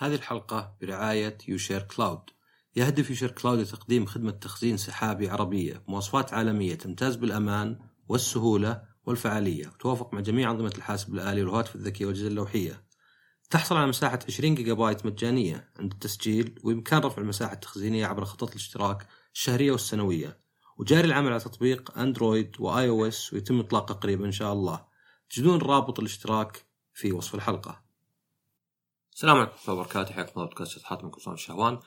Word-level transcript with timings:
هذه 0.00 0.14
الحلقة 0.14 0.76
برعاية 0.80 1.38
يوشير 1.48 1.82
كلاود. 1.82 2.30
يهدف 2.76 3.10
يوشير 3.10 3.30
كلاود 3.30 3.58
لتقديم 3.58 4.06
خدمة 4.06 4.30
تخزين 4.30 4.76
سحابي 4.76 5.28
عربية 5.28 5.82
بمواصفات 5.86 6.34
عالمية 6.34 6.74
تمتاز 6.74 7.16
بالأمان 7.16 7.78
والسهولة 8.08 8.82
والفعالية 9.04 9.66
وتوافق 9.66 10.14
مع 10.14 10.20
جميع 10.20 10.50
أنظمة 10.50 10.72
الحاسب 10.76 11.14
الآلي 11.14 11.42
والهواتف 11.42 11.76
الذكية 11.76 12.06
والأجهزة 12.06 12.28
اللوحية. 12.28 12.84
تحصل 13.50 13.76
على 13.76 13.86
مساحة 13.86 14.18
20 14.28 14.54
جيجا 14.54 14.72
بايت 14.72 15.06
مجانية 15.06 15.70
عند 15.78 15.92
التسجيل 15.92 16.60
وبإمكان 16.64 17.00
رفع 17.00 17.22
المساحة 17.22 17.52
التخزينية 17.52 18.06
عبر 18.06 18.24
خطط 18.24 18.50
الاشتراك 18.50 19.06
الشهرية 19.34 19.72
والسنوية. 19.72 20.40
وجاري 20.76 21.06
العمل 21.08 21.32
على 21.32 21.40
تطبيق 21.40 21.98
أندرويد 21.98 22.56
و 22.58 22.88
iOS 22.88 23.32
ويتم 23.32 23.60
إطلاقه 23.60 23.94
قريبا 23.94 24.26
إن 24.26 24.32
شاء 24.32 24.52
الله. 24.52 24.84
تجدون 25.30 25.58
رابط 25.58 25.98
الاشتراك 25.98 26.66
في 26.94 27.12
وصف 27.12 27.34
الحلقة. 27.34 27.87
السلام 29.18 29.36
عليكم 29.36 29.52
ورحمة 29.52 29.68
الله 29.68 29.80
وبركاته. 29.80 30.14
حياكم 30.14 30.32
الله 30.36 30.44
بودكاست 30.44 30.92
من 30.92 31.10
قصان 31.10 31.34
الشهوان 31.34 31.78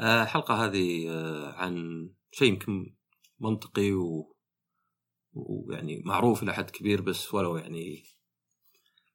آه، 0.00 0.22
الحلقة 0.22 0.64
هذه 0.64 1.10
آه، 1.10 1.52
عن 1.52 2.08
شيء 2.32 2.48
يمكن 2.48 2.94
منطقي 3.40 3.92
و... 3.92 4.36
ويعني 5.34 6.02
معروف 6.04 6.42
إلى 6.42 6.54
حد 6.54 6.70
كبير 6.70 7.00
بس 7.02 7.34
ولو 7.34 7.56
يعني 7.56 8.04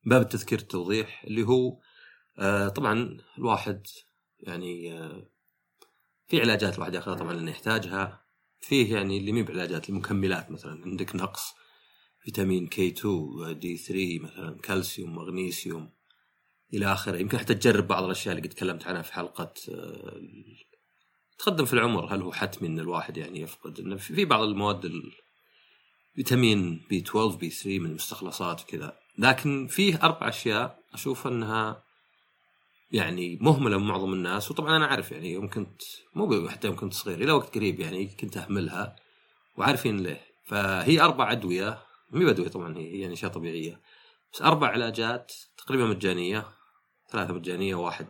باب 0.06 0.22
التذكير 0.22 0.60
التوضيح 0.60 1.24
اللي 1.24 1.44
هو 1.44 1.80
آه، 2.40 2.68
طبعا 2.68 3.18
الواحد 3.38 3.88
يعني 4.40 4.92
في 6.28 6.42
علاجات 6.42 6.76
الواحد 6.76 6.94
ياخذها 6.94 7.16
طبعا 7.16 7.34
لأنه 7.34 7.52
يحتاجها. 7.52 8.26
فيه 8.60 8.96
يعني 8.96 9.18
اللي 9.18 9.32
مي 9.32 9.44
بعلاجات 9.44 9.90
المكملات 9.90 10.52
مثلا 10.52 10.82
عندك 10.86 11.16
نقص 11.16 11.54
فيتامين 12.20 12.68
K 12.68 12.88
2 12.88 13.60
D 13.60 13.78
3 13.78 14.20
مثلا 14.20 14.60
كالسيوم 14.62 15.16
مغنيسيوم. 15.16 16.01
إلى 16.74 16.94
آخره. 16.94 17.18
يمكن 17.18 17.38
حتى 17.38 17.54
تجرب 17.54 17.88
بعض 17.88 18.04
الأشياء 18.04 18.36
اللي 18.36 18.48
قد 18.48 18.54
تكلمت 18.54 18.88
عنها 18.88 19.02
في 19.02 19.14
حلقة 19.14 19.54
آه، 19.70 20.22
تقدم 21.40 21.66
في 21.66 21.74
العمر. 21.74 22.16
هل 22.16 22.22
هو 22.22 22.32
حتمي 22.32 22.68
إن 22.68 22.80
الواحد 22.80 23.18
يعني 23.18 23.42
يفقد؟ 23.42 23.80
انه 23.80 23.96
في 23.96 24.26
بعض 24.26 24.44
المواد 24.44 24.92
فيتامين 26.16 26.82
B 26.90 26.98
12 26.98 27.36
B 27.38 27.50
3 27.50 27.80
من 27.80 27.90
المستخلصات 27.90 28.62
وكذا. 28.62 28.98
لكن 29.18 29.68
فيه 29.68 30.00
أربع 30.04 30.30
أشياء 30.30 30.80
أشوف 30.94 31.28
أنها 31.28 31.84
يعني 32.92 33.38
مهملة 33.42 33.78
من 33.78 33.88
معظم 33.88 34.14
الناس. 34.14 34.52
وطبعا 34.52 34.78
أنا 34.78 34.86
أعرف 34.86 35.12
يعني 35.12 35.32
يوم 35.32 35.50
كنت 35.50 35.82
مو 36.16 36.50
حتى 36.50 36.68
يوم 36.68 36.76
كنت 36.76 36.94
صغير 36.94 37.18
إلى 37.18 37.32
وقت 37.32 37.56
قريب 37.56 37.80
يعني 37.80 38.08
كنت 38.08 38.38
أهملها 38.38 38.96
وعارفين 39.58 40.00
ليه. 40.00 40.22
فهي 40.46 41.02
أربع 41.02 41.32
أدوية 41.32 41.82
مي 42.12 42.26
بادويه 42.26 42.48
طبعا 42.48 42.78
هي 42.78 43.00
يعني 43.00 43.14
اشياء 43.14 43.32
طبيعية. 43.32 43.82
بس 44.34 44.42
أربع 44.42 44.68
علاجات 44.68 45.34
تقريبا 45.58 45.86
مجانية. 45.86 46.46
ثلاثة 47.12 47.34
مجانية 47.34 47.76
واحد 47.76 48.08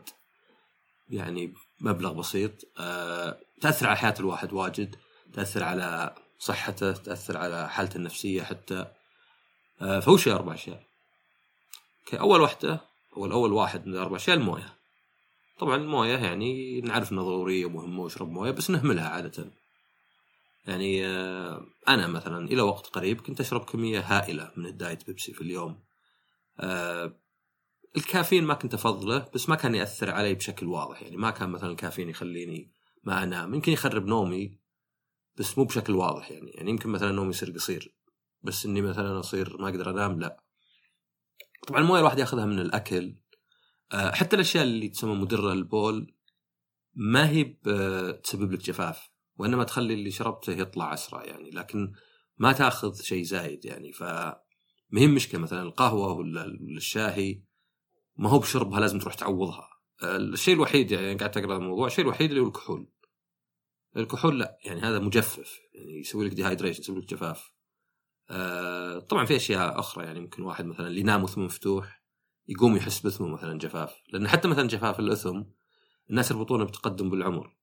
يعني 1.09 1.53
مبلغ 1.81 2.13
بسيط. 2.13 2.51
أه 2.79 3.39
تأثر 3.61 3.87
على 3.87 3.97
حياة 3.97 4.15
الواحد 4.19 4.53
واجد 4.53 4.95
تأثر 5.33 5.63
على 5.63 6.15
صحته 6.39 6.91
تأثر 6.91 7.37
على 7.37 7.69
حالته 7.69 7.97
النفسية 7.97 8.43
حتى. 8.43 8.85
أه 9.81 9.99
فوش 9.99 10.27
أربع 10.27 10.53
أشياء. 10.53 10.83
اول 12.13 12.41
واحدة 12.41 12.79
هو 13.13 13.25
الأول 13.25 13.53
واحد 13.53 13.87
من 13.87 13.93
الأربع 13.93 14.15
أشياء 14.15 14.37
الموية. 14.37 14.73
طبعا 15.59 15.75
الموية 15.75 16.17
يعني 16.17 16.81
نعرف 16.81 17.11
إنها 17.11 17.23
ضرورية 17.23 17.65
ومهمه 17.65 18.03
واشرب 18.03 18.31
موية 18.31 18.51
بس 18.51 18.69
نهملها 18.69 19.09
عادة. 19.09 19.45
يعني 20.67 21.07
آه، 21.07 21.65
أنا 21.87 22.07
مثلا 22.07 22.47
إلى 22.47 22.61
وقت 22.61 22.87
قريب 22.87 23.21
كنت 23.21 23.39
أشرب 23.39 23.65
كمية 23.65 23.99
هائلة 23.99 24.51
من 24.55 24.65
الدايت 24.65 25.07
بيبسي 25.07 25.33
في 25.33 25.41
اليوم. 25.41 25.79
آه، 26.59 27.13
الكافيين 27.97 28.43
ما 28.43 28.53
كنت 28.53 28.73
أفضله 28.73 29.29
بس 29.33 29.49
ما 29.49 29.55
كان 29.55 29.75
يأثر 29.75 30.11
علي 30.11 30.33
بشكل 30.33 30.65
واضح. 30.65 31.01
يعني 31.01 31.17
ما 31.17 31.31
كان 31.31 31.49
مثلا 31.49 31.71
الكافيين 31.71 32.09
يخليني 32.09 32.71
ما 33.03 33.23
أنام. 33.23 33.53
يمكن 33.53 33.71
يخرب 33.71 34.05
نومي 34.05 34.59
بس 35.35 35.57
مو 35.57 35.63
بشكل 35.63 35.93
واضح 35.93 36.31
يعني. 36.31 36.51
يعني 36.51 36.69
يمكن 36.69 36.89
مثلا 36.89 37.11
نومي 37.11 37.29
يصير 37.29 37.51
قصير 37.51 37.95
بس 38.43 38.65
إني 38.65 38.81
مثلا 38.81 39.19
أصير 39.19 39.57
ما 39.57 39.69
أقدر 39.69 39.89
أنام 39.89 40.19
لا. 40.19 40.43
طبعا 41.67 41.81
المويه 41.81 41.99
الواحد 41.99 42.19
يأخذها 42.19 42.45
من 42.45 42.59
الأكل. 42.59 43.15
آه، 43.93 44.11
حتى 44.11 44.35
الأشياء 44.35 44.63
اللي 44.63 44.89
تسمى 44.89 45.15
مدرة 45.15 45.53
للبول 45.53 46.15
ما 46.93 47.29
هي 47.29 47.43
تسبب 48.23 48.51
لك 48.51 48.59
جفاف 48.59 49.09
وإنما 49.37 49.63
تخلي 49.63 49.93
اللي 49.93 50.11
شربته 50.11 50.53
يطلع 50.53 50.93
أسرع 50.93 51.23
يعني. 51.23 51.49
لكن 51.49 51.93
ما 52.37 52.51
تأخذ 52.51 53.01
شيء 53.01 53.23
زايد 53.23 53.65
يعني. 53.65 53.91
ف 53.91 54.03
مشكلة 54.93 55.41
مثلا 55.41 55.61
القهوة 55.61 56.13
ولا 56.13 56.45
الشاهي. 56.77 57.50
ما 58.15 58.29
هو 58.29 58.39
بشربها 58.39 58.79
لازم 58.79 58.99
تروح 58.99 59.13
تعوضها. 59.13 59.69
الشيء 60.03 60.53
الوحيد 60.53 60.91
يعني 60.91 61.15
قاعد 61.15 61.37
أقرأ 61.37 61.57
الموضوع 61.57 61.87
الشيء 61.87 62.05
الوحيد 62.05 62.29
اللي 62.29 62.41
هو 62.41 62.47
الكحول. 62.47 62.91
الكحول 63.97 64.39
لا 64.39 64.57
يعني 64.65 64.81
هذا 64.81 64.99
مجفف 64.99 65.59
يعني 65.73 65.99
يسوي 65.99 66.25
لك 66.25 66.33
ديهايدريشن 66.33 66.81
يسوي 66.81 66.99
لك 66.99 67.09
جفاف. 67.09 67.51
آه 68.29 68.99
طبعا 68.99 69.25
في 69.25 69.35
أشياء 69.35 69.79
أخرى 69.79 70.05
يعني 70.05 70.19
ممكن 70.19 70.43
واحد 70.43 70.65
مثلا 70.65 70.87
اللي 70.87 70.99
ينام 70.99 71.23
وثمه 71.23 71.45
مفتوح 71.45 72.03
يقوم 72.47 72.75
يحس 72.75 73.05
بثمه 73.05 73.27
مثلا 73.27 73.57
جفاف. 73.57 73.93
لأن 74.09 74.27
حتى 74.27 74.47
مثلا 74.47 74.67
جفاف 74.67 74.99
الأثم 74.99 75.43
الناس 76.09 76.31
يربطونه 76.31 76.63
بتقدم 76.63 77.09
بالعمر. 77.09 77.55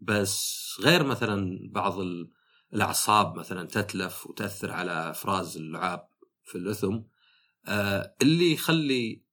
بس 0.00 0.66
غير 0.80 1.04
مثلا 1.04 1.58
بعض 1.72 1.98
الأعصاب 2.74 3.38
مثلا 3.38 3.66
تتلف 3.66 4.26
وتأثر 4.26 4.72
على 4.72 5.10
أفراز 5.10 5.56
اللعاب 5.56 6.08
في 6.44 6.58
الأثم. 6.58 7.00
آه 7.66 8.16
اللي 8.22 8.52
يخلي 8.52 9.25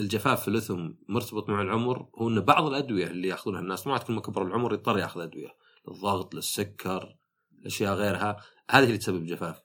الجفاف 0.00 0.42
في 0.42 0.48
الأثم 0.48 0.90
مرتبط 1.08 1.48
مع 1.48 1.62
العمر 1.62 2.08
هو 2.14 2.28
ان 2.28 2.40
بعض 2.40 2.66
الأدوية 2.66 3.06
اللي 3.06 3.28
يأخذونها 3.28 3.60
الناس 3.60 3.82
طبعا 3.82 3.98
كل 3.98 4.12
ما 4.12 4.20
كبر 4.20 4.42
العمر 4.42 4.72
يضطر 4.72 4.98
يأخذ 4.98 5.20
أدوية 5.20 5.56
للضغط 5.88 6.34
للسكر 6.34 7.16
اشياء 7.66 7.94
غيرها 7.94 8.36
هذه 8.70 8.84
اللي 8.84 8.98
تسبب 8.98 9.16
الجفاف 9.16 9.62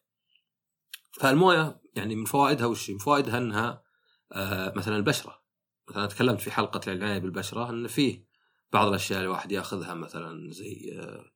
فالموية 1.20 1.82
يعني 1.96 2.16
من 2.16 2.26
فوائدها 2.26 2.66
وش 2.66 2.90
من 2.90 2.98
فوائدها 2.98 3.38
إنها 3.38 3.84
آه 4.32 4.74
مثلا 4.76 4.98
البشرة. 4.98 5.42
مثلا 5.90 6.06
تكلمت 6.06 6.42
في 6.42 6.52
حلقة 6.52 6.82
العناية 6.88 7.20
بالبشرة 7.20 7.70
إن 7.70 7.88
فيه 7.88 8.26
بعض 8.74 8.88
الأشياء 8.88 9.20
اللي 9.20 9.28
الواحد 9.28 9.52
يأخذها 9.52 9.94
مثلا 9.94 10.52
زي 10.52 11.00
آه، 11.00 11.32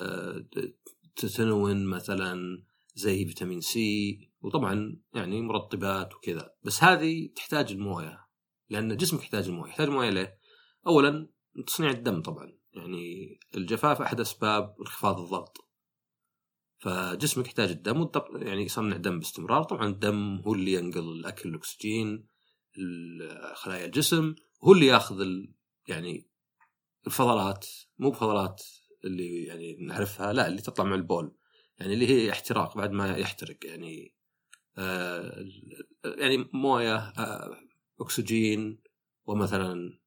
آه، 0.00 0.44
تتنون 1.16 1.86
مثلا 1.86 2.62
زي 2.94 3.26
فيتامين 3.26 3.60
سي 3.60 4.27
وطبعا 4.40 5.00
يعني 5.14 5.42
مرطبات 5.42 6.14
وكذا. 6.14 6.54
بس 6.62 6.84
هذه 6.84 7.28
تحتاج 7.36 7.72
الموية 7.72 8.26
لأن 8.70 8.96
جسمك 8.96 9.20
يحتاج 9.20 9.48
الموية. 9.48 9.70
يحتاج 9.70 9.86
الموية 9.86 10.10
ليه؟ 10.10 10.38
اولا 10.86 11.28
تصنيع 11.66 11.90
الدم 11.90 12.22
طبعا. 12.22 12.58
يعني 12.72 13.38
الجفاف 13.54 14.02
أحد 14.02 14.20
أسباب 14.20 14.76
انخفاض 14.80 15.20
الضغط. 15.20 15.56
فجسمك 16.78 17.46
يحتاج 17.46 17.70
الدم 17.70 18.10
يعني 18.34 18.62
يصنع 18.62 18.96
دم 18.96 19.18
باستمرار. 19.18 19.62
طبعا 19.62 19.86
الدم 19.86 20.36
هو 20.46 20.54
اللي 20.54 20.72
ينقل 20.72 21.12
الأكل 21.12 21.48
الأكسجين 21.48 22.28
خلايا 23.54 23.84
الجسم 23.84 24.34
هو 24.64 24.72
اللي 24.72 24.86
ياخذ 24.86 25.26
يعني 25.88 26.30
الفضلات. 27.06 27.66
مو 27.98 28.10
بفضلات 28.10 28.62
اللي 29.04 29.44
يعني 29.44 29.76
نعرفها 29.80 30.32
لا 30.32 30.48
اللي 30.48 30.62
تطلع 30.62 30.84
مع 30.84 30.94
البول. 30.94 31.36
يعني 31.78 31.94
اللي 31.94 32.06
هي 32.06 32.30
احتراق 32.30 32.76
بعد 32.76 32.90
ما 32.90 33.16
يحترق. 33.16 33.66
يعني 33.66 34.14
يعني 36.04 36.50
موية 36.52 36.96
آه 36.96 37.56
أكسجين 38.00 38.82
ومثلا 39.24 39.98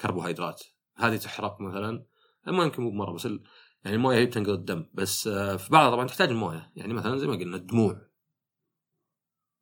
كربوهيدرات. 0.00 0.62
هذه 0.96 1.16
تحرق 1.16 1.60
مثلا 1.60 2.06
ما 2.46 2.64
يمكن 2.64 2.82
مو 2.82 2.90
بمرة 2.90 3.12
بس 3.12 3.24
يعني 3.24 3.96
الموية 3.96 4.18
هي 4.18 4.26
بتنقل 4.26 4.52
الدم. 4.52 4.86
بس 4.94 5.26
آه 5.26 5.56
في 5.56 5.70
بعضها 5.70 5.90
طبعا 5.90 6.06
تحتاج 6.06 6.28
الموية. 6.28 6.72
يعني 6.76 6.94
مثلا 6.94 7.18
زي 7.18 7.26
ما 7.26 7.36
قلنا 7.36 7.56
الدموع. 7.56 8.08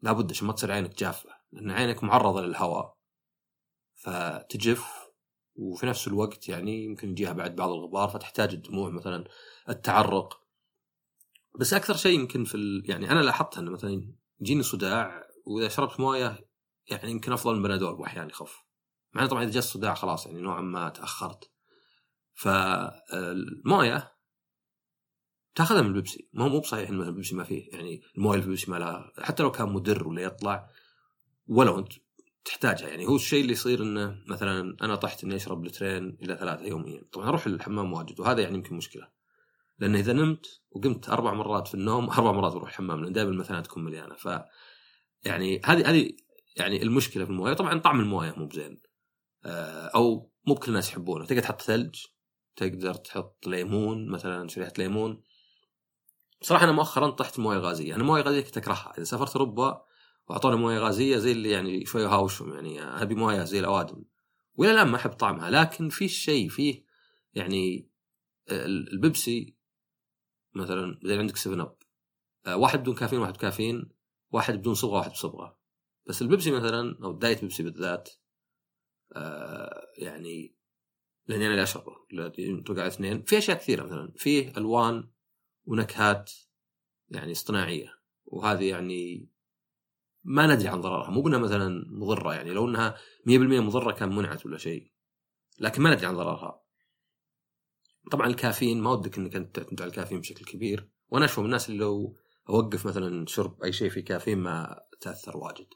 لابد 0.03 0.31
عشان 0.31 0.47
ما 0.47 0.53
تصير 0.53 0.73
عينك 0.73 0.99
جافة 0.99 1.31
لأن 1.53 1.71
عينك 1.71 2.05
معرضة 2.05 2.43
للهواء. 2.43 2.99
فتجف 3.95 5.11
وفي 5.55 5.87
نفس 5.87 6.09
الوقت 6.09 6.49
يعني 6.49 6.85
يمكن 6.85 7.11
يجيها 7.11 7.33
بعد 7.33 7.57
بعض 7.57 7.71
الغبار 7.71 8.09
فتحتاج 8.09 8.53
الدموع 8.53 8.91
مثلا 8.91 9.25
التعرق. 9.69 10.41
بس 11.59 11.75
أكثر 11.75 11.97
شيء 11.97 12.21
يمكن 12.21 12.45
في 12.45 12.55
ال... 12.55 12.91
يعني 12.91 13.11
أنا 13.11 13.21
لاحظت 13.21 13.59
إنه 13.59 13.71
مثلا 13.71 14.13
يجيني 14.41 14.63
صداع 14.63 15.27
وإذا 15.47 15.69
شربت 15.69 16.01
موية 16.01 16.49
يعني 16.87 17.11
يمكن 17.11 17.33
أفضل 17.33 17.57
من 17.57 17.63
بنادول 17.63 18.01
وأحيانا 18.01 18.31
يخف. 18.31 18.65
مع 19.13 19.27
طبعا 19.27 19.43
إذا 19.43 19.51
جاء 19.51 19.59
الصداع 19.59 19.95
خلاص 19.95 20.27
يعني 20.27 20.41
نوعا 20.41 20.61
ما 20.61 20.89
تأخرت. 20.89 21.51
فالموية 22.35 24.13
تأخذها 25.55 25.83
من 25.83 25.89
البيبسي. 25.89 26.29
ما 26.33 26.45
هو 26.45 26.49
مو 26.49 26.61
بصحيح 26.61 26.89
ان 26.89 27.03
البيبسي 27.03 27.35
ما 27.35 27.45
فيه 27.45 27.69
يعني 27.73 28.03
الموية 28.17 28.33
اللي 28.33 28.43
في 28.43 28.49
البيبسي 28.49 28.71
ما 28.71 28.77
لها 28.77 29.13
حتى 29.19 29.43
لو 29.43 29.51
كان 29.51 29.73
مدر 29.73 30.09
ولا 30.09 30.23
يطلع 30.23 30.71
ولو 31.47 31.79
أنت 31.79 31.93
تحتاجها. 32.45 32.89
يعني 32.89 33.07
هو 33.07 33.17
الشيء 33.17 33.41
اللي 33.41 33.53
يصير 33.53 33.83
إنه 33.83 34.23
مثلا 34.27 34.77
أنا 34.83 34.95
طحت 34.95 35.25
إني 35.25 35.37
أشرب 35.37 35.65
لترين 35.65 36.19
إلى 36.23 36.37
ثلاثة 36.37 36.65
يوميا. 36.65 37.03
طبعا 37.13 37.29
أروح 37.29 37.47
الحمام 37.47 37.93
واجد 37.93 38.21
وهذا 38.21 38.43
يعني 38.43 38.55
يمكن 38.55 38.77
مشكلة. 38.77 39.20
لأن 39.81 39.97
إذا 39.97 40.13
نمت 40.13 40.61
وقمت 40.71 41.09
أربع 41.09 41.35
مرات 41.35 41.69
في 41.69 41.75
النوم 41.75 42.11
أربع 42.19 42.33
مرات 42.33 42.53
بروح 42.53 42.69
الحمام 42.69 43.05
لأن 43.05 43.13
دائما 43.13 43.31
المثانه 43.31 43.61
تكون 43.61 43.85
مليانة. 43.85 44.15
ف 44.15 44.29
يعني 45.25 45.61
هذه 45.65 45.91
هذه 45.91 46.11
يعني 46.57 46.83
المشكلة 46.83 47.25
في 47.25 47.31
الموية. 47.31 47.55
طبعا 47.55 47.79
طعم 47.79 48.01
الموية 48.01 48.35
مو 48.37 48.47
بزين. 48.47 48.83
آه، 49.45 49.87
أو 49.87 50.33
مو 50.47 50.55
بكل 50.55 50.69
الناس 50.69 50.91
يحبونه. 50.91 51.27
تقدر 51.27 51.43
تحط 51.43 51.63
ثلج 51.63 52.05
تقدر 52.57 52.95
تحط 52.95 53.47
ليمون 53.47 54.11
مثلا 54.11 54.49
شريحة 54.49 54.73
ليمون. 54.79 55.23
بصراحة 56.41 56.65
أنا 56.65 56.73
مؤخرا 56.73 57.11
طحت 57.11 57.39
موية 57.39 57.59
غازية. 57.59 57.95
أنا 57.95 58.05
موية 58.05 58.23
غازية 58.23 58.41
كنت 58.41 58.57
أكرهها. 58.57 58.93
إذا 58.97 59.05
سافرت 59.05 59.37
أوروبا 59.37 59.85
وأعطوني 60.29 60.57
موية 60.57 60.79
غازية 60.79 61.17
زي 61.17 61.33
اللي 61.33 61.51
يعني 61.51 61.85
شوي 61.87 62.07
هاوشهم 62.07 62.53
يعني 62.55 62.83
أبي 63.03 63.15
موية 63.15 63.45
زي 63.45 63.61
الأوادم. 63.61 64.05
وإلى 64.55 64.73
الآن 64.73 64.89
ما 64.89 64.97
أحب 64.97 65.11
طعمها. 65.11 65.51
لكن 65.51 65.89
في 65.89 66.09
شيء 66.09 66.49
فيه 66.49 66.85
يعني 67.35 67.91
البيبسي 68.51 69.60
مثلا 70.55 71.01
زي 71.05 71.19
عندك 71.19 71.37
7 71.37 71.63
Up 71.63 71.77
آه، 72.47 72.57
واحد 72.57 72.81
بدون 72.81 72.95
كافيين 72.95 73.23
واحد 73.23 73.33
بكافيين 73.33 73.91
واحد 74.31 74.55
بدون 74.55 74.75
صبغة 74.75 74.99
واحد 74.99 75.11
بصبغة. 75.11 75.59
بس 76.07 76.23
البيبسي 76.23 76.51
مثلا 76.51 76.99
أو 77.05 77.13
diet 77.13 77.41
بيبسي 77.41 77.63
بالذات 77.63 78.11
آه 79.17 79.87
يعني 79.99 80.55
لاني 81.27 81.45
أنا 81.45 81.53
اللي 81.53 81.63
اشربه 81.63 81.97
توقع 82.67 82.87
اثنين. 82.87 83.23
في 83.23 83.39
أشياء 83.39 83.57
كثيرة 83.57 83.85
مثلا. 83.85 84.13
فيه 84.17 84.53
ألوان 84.57 85.11
ونكهات 85.65 86.33
يعني 87.09 87.33
اصطناعية. 87.33 87.99
وهذه 88.25 88.69
يعني 88.71 89.29
ما 90.25 90.47
ندري 90.55 90.69
عن 90.69 90.81
ضررها. 90.81 91.11
مو 91.11 91.23
بأنها 91.23 91.39
مثلا 91.39 91.85
مضرة 91.89 92.35
يعني. 92.35 92.51
لو 92.51 92.69
أنها 92.69 92.97
100% 93.27 93.61
مضرة 93.61 93.93
كان 93.93 94.17
منعت 94.17 94.47
ولا 94.47 94.59
شيء. 94.59 94.93
لكن 95.59 95.83
ما 95.83 95.95
ندري 95.95 96.07
عن 96.07 96.17
ضررها. 96.17 96.60
طبعا 98.11 98.27
الكافيين 98.27 98.81
ما 98.81 98.91
ودك 98.91 99.19
إنك 99.19 99.37
أنت 99.37 99.57
تعتمد 99.57 99.83
على 99.83 99.89
الكافيين 99.89 100.21
بشكل 100.21 100.45
كبير. 100.45 100.89
وأنا 101.09 101.25
أشوف 101.25 101.45
الناس 101.45 101.69
اللي 101.69 101.81
لو 101.81 102.17
أوقف 102.49 102.87
مثلا 102.87 103.27
شرب 103.27 103.63
أي 103.63 103.73
شيء 103.73 103.91
فيه 103.91 104.05
كافيين 104.05 104.39
ما 104.39 104.81
تأثر 105.01 105.37
واجد. 105.37 105.67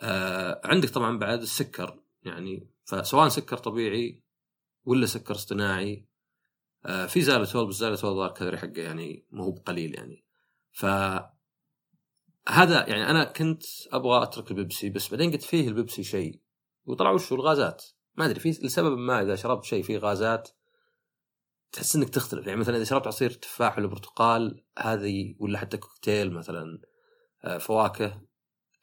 آه 0.00 0.60
عندك 0.64 0.90
طبعا 0.90 1.18
بعد 1.18 1.42
السكر 1.42 2.00
يعني 2.22 2.70
فسواء 2.84 3.28
سكر 3.28 3.56
طبيعي 3.56 4.22
ولا 4.84 5.06
سكر 5.06 5.34
اصطناعي 5.34 6.08
آه 6.86 7.06
في 7.06 7.20
زالتول 7.20 7.68
بس 7.68 7.74
زالتول 7.74 8.26
الكالوري 8.26 8.58
حقه 8.58 8.82
يعني 8.82 9.26
مو 9.30 9.44
هو 9.44 9.50
بقليل 9.50 9.94
يعني. 9.94 10.24
ف 10.72 10.84
هذا 12.48 12.88
يعني 12.88 13.10
أنا 13.10 13.24
كنت 13.24 13.62
أبغى 13.92 14.22
أترك 14.22 14.50
البيبسي 14.50 14.90
بس 14.90 15.08
بعدين 15.08 15.32
قلت 15.32 15.42
فيه 15.42 15.68
البيبسي 15.68 16.04
شيء. 16.04 16.40
وطلع 16.84 17.10
وش 17.10 17.32
الغازات. 17.32 17.84
ما 18.16 18.24
أدري 18.24 18.40
في 18.40 18.50
لسبب 18.50 18.98
ما 18.98 19.22
إذا 19.22 19.36
شربت 19.36 19.64
شيء 19.64 19.82
فيه 19.82 19.98
غازات 19.98 20.48
تحس 21.74 21.96
إنك 21.96 22.08
تختلف. 22.08 22.46
يعني 22.46 22.60
مثلا 22.60 22.76
إذا 22.76 22.84
شربت 22.84 23.06
عصير 23.06 23.30
تفاح 23.30 23.78
ولا 23.78 23.86
برتقال 23.86 24.64
هذه 24.78 25.34
ولا 25.40 25.58
حتى 25.58 25.76
كوكتيل 25.76 26.32
مثلا 26.32 26.80
آه، 27.44 27.58
فواكه 27.58 28.22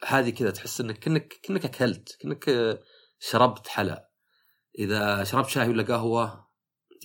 هذه 0.06 0.30
كذا 0.30 0.52
تحس 0.52 0.82
إنك 0.82 1.00
كأنك 1.00 1.28
كأنك 1.28 1.66
أكلت 1.66 2.18
كأنك 2.20 2.80
شربت 3.20 3.68
حلا 3.68 4.12
إذا 4.80 5.24
شربت 5.24 5.50
شاي 5.50 5.70
ولا 5.70 5.84
قهوة 5.84 6.52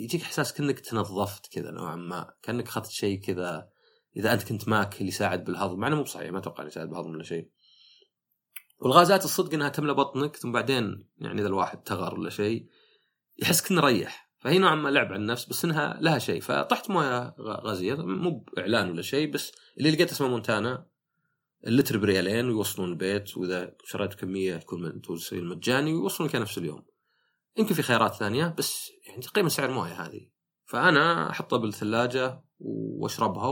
يجيك 0.01 0.23
إحساس 0.23 0.53
كأنك 0.53 0.81
تنظفت 0.81 1.47
كذا 1.53 1.71
نوعا 1.71 1.97
ما 1.97 2.35
كأنك 2.43 2.67
أخذت 2.67 2.91
شيء 2.91 3.21
كذا. 3.21 3.69
إذا 4.17 4.33
أنت 4.33 4.43
كنت 4.43 4.69
ماكل 4.69 5.09
يساعد 5.09 5.45
بالهضم 5.45 5.79
مع 5.79 5.87
إنه 5.87 5.97
مو 5.97 6.03
بصحيح 6.03 6.31
ما 6.31 6.39
أتوقع 6.39 6.67
يساعد 6.67 6.89
بالهضم 6.89 7.11
ولا 7.11 7.25
شيء. 7.25 7.51
والغازات 8.79 9.25
الصدق 9.25 9.55
إنها 9.55 9.69
تملى 9.69 9.95
بطنك 9.95 10.37
ثم 10.37 10.53
بعدين 10.53 11.09
يعني 11.19 11.41
إذا 11.41 11.49
الواحد 11.49 11.83
تغر 11.83 12.15
ولا 12.15 12.31
شيء 12.31 12.67
يحس 13.39 13.63
كأنه 13.63 13.81
ريح. 13.81 14.26
فهي 14.39 14.59
نوعا 14.59 14.75
ما 14.75 14.89
لعب 14.89 15.07
على 15.07 15.17
النفس 15.17 15.45
بس 15.45 15.65
إنها 15.65 15.99
لها 16.01 16.19
شيء. 16.19 16.41
فطحت 16.41 16.91
موية 16.91 17.35
غازيه 17.39 17.95
مو 17.95 18.45
بإعلان 18.57 18.91
ولا 18.91 19.03
شيء 19.03 19.31
بس 19.31 19.53
اللي 19.79 19.91
لقيت 19.91 20.11
اسمه 20.11 20.29
مونتانا 20.29 20.87
اللتر 21.67 21.99
بريالين 21.99 22.49
ويوصلون 22.49 22.89
البيت 22.89 23.37
وإذا 23.37 23.75
شريت 23.85 24.15
كمية 24.15 24.55
يكون 24.55 25.01
توصيل 25.01 25.47
مجاني 25.47 25.93
ويوصلون 25.93 26.31
نفس 26.35 26.59
اليوم. 26.59 26.83
يمكن 27.57 27.75
في 27.75 27.83
خيارات 27.83 28.15
ثانية 28.15 28.55
بس 28.59 28.91
يعني 29.07 29.23
تقريبا 29.23 29.49
سعر 29.49 29.71
موية 29.71 30.07
هذه. 30.07 30.29
فأنا 30.65 31.31
أحطها 31.31 31.57
بالثلاجة 31.57 32.45
وأشربها 32.59 33.49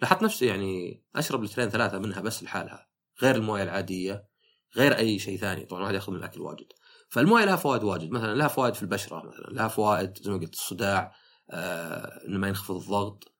ولاحظت 0.00 0.22
نفسي 0.22 0.46
يعني 0.46 1.02
أشرب 1.16 1.42
لترين 1.42 1.68
ثلاثة 1.68 1.98
منها 1.98 2.20
بس 2.20 2.42
لحالها 2.42 2.88
غير 3.22 3.34
الموية 3.34 3.62
العادية 3.62 4.28
غير 4.76 4.96
أي 4.96 5.18
شيء 5.18 5.38
ثاني. 5.38 5.64
طبعا 5.64 5.80
الواحد 5.80 5.94
يأخذ 5.94 6.12
من 6.12 6.18
الأكل 6.18 6.40
واجد. 6.40 6.66
فالمويه 7.08 7.44
لها 7.44 7.56
فوائد 7.56 7.84
واجد. 7.84 8.10
مثلا 8.10 8.34
لها 8.34 8.48
فوائد 8.48 8.74
في 8.74 8.82
البشرة 8.82 9.26
مثلا 9.26 9.46
لها 9.50 9.68
فوائد 9.68 10.18
زي 10.18 10.30
ما 10.30 10.36
قلت 10.38 10.54
الصداع 10.54 11.14
آه 11.50 12.26
إنه 12.28 12.38
ما 12.38 12.48
ينخفض 12.48 12.76
الضغط. 12.76 13.34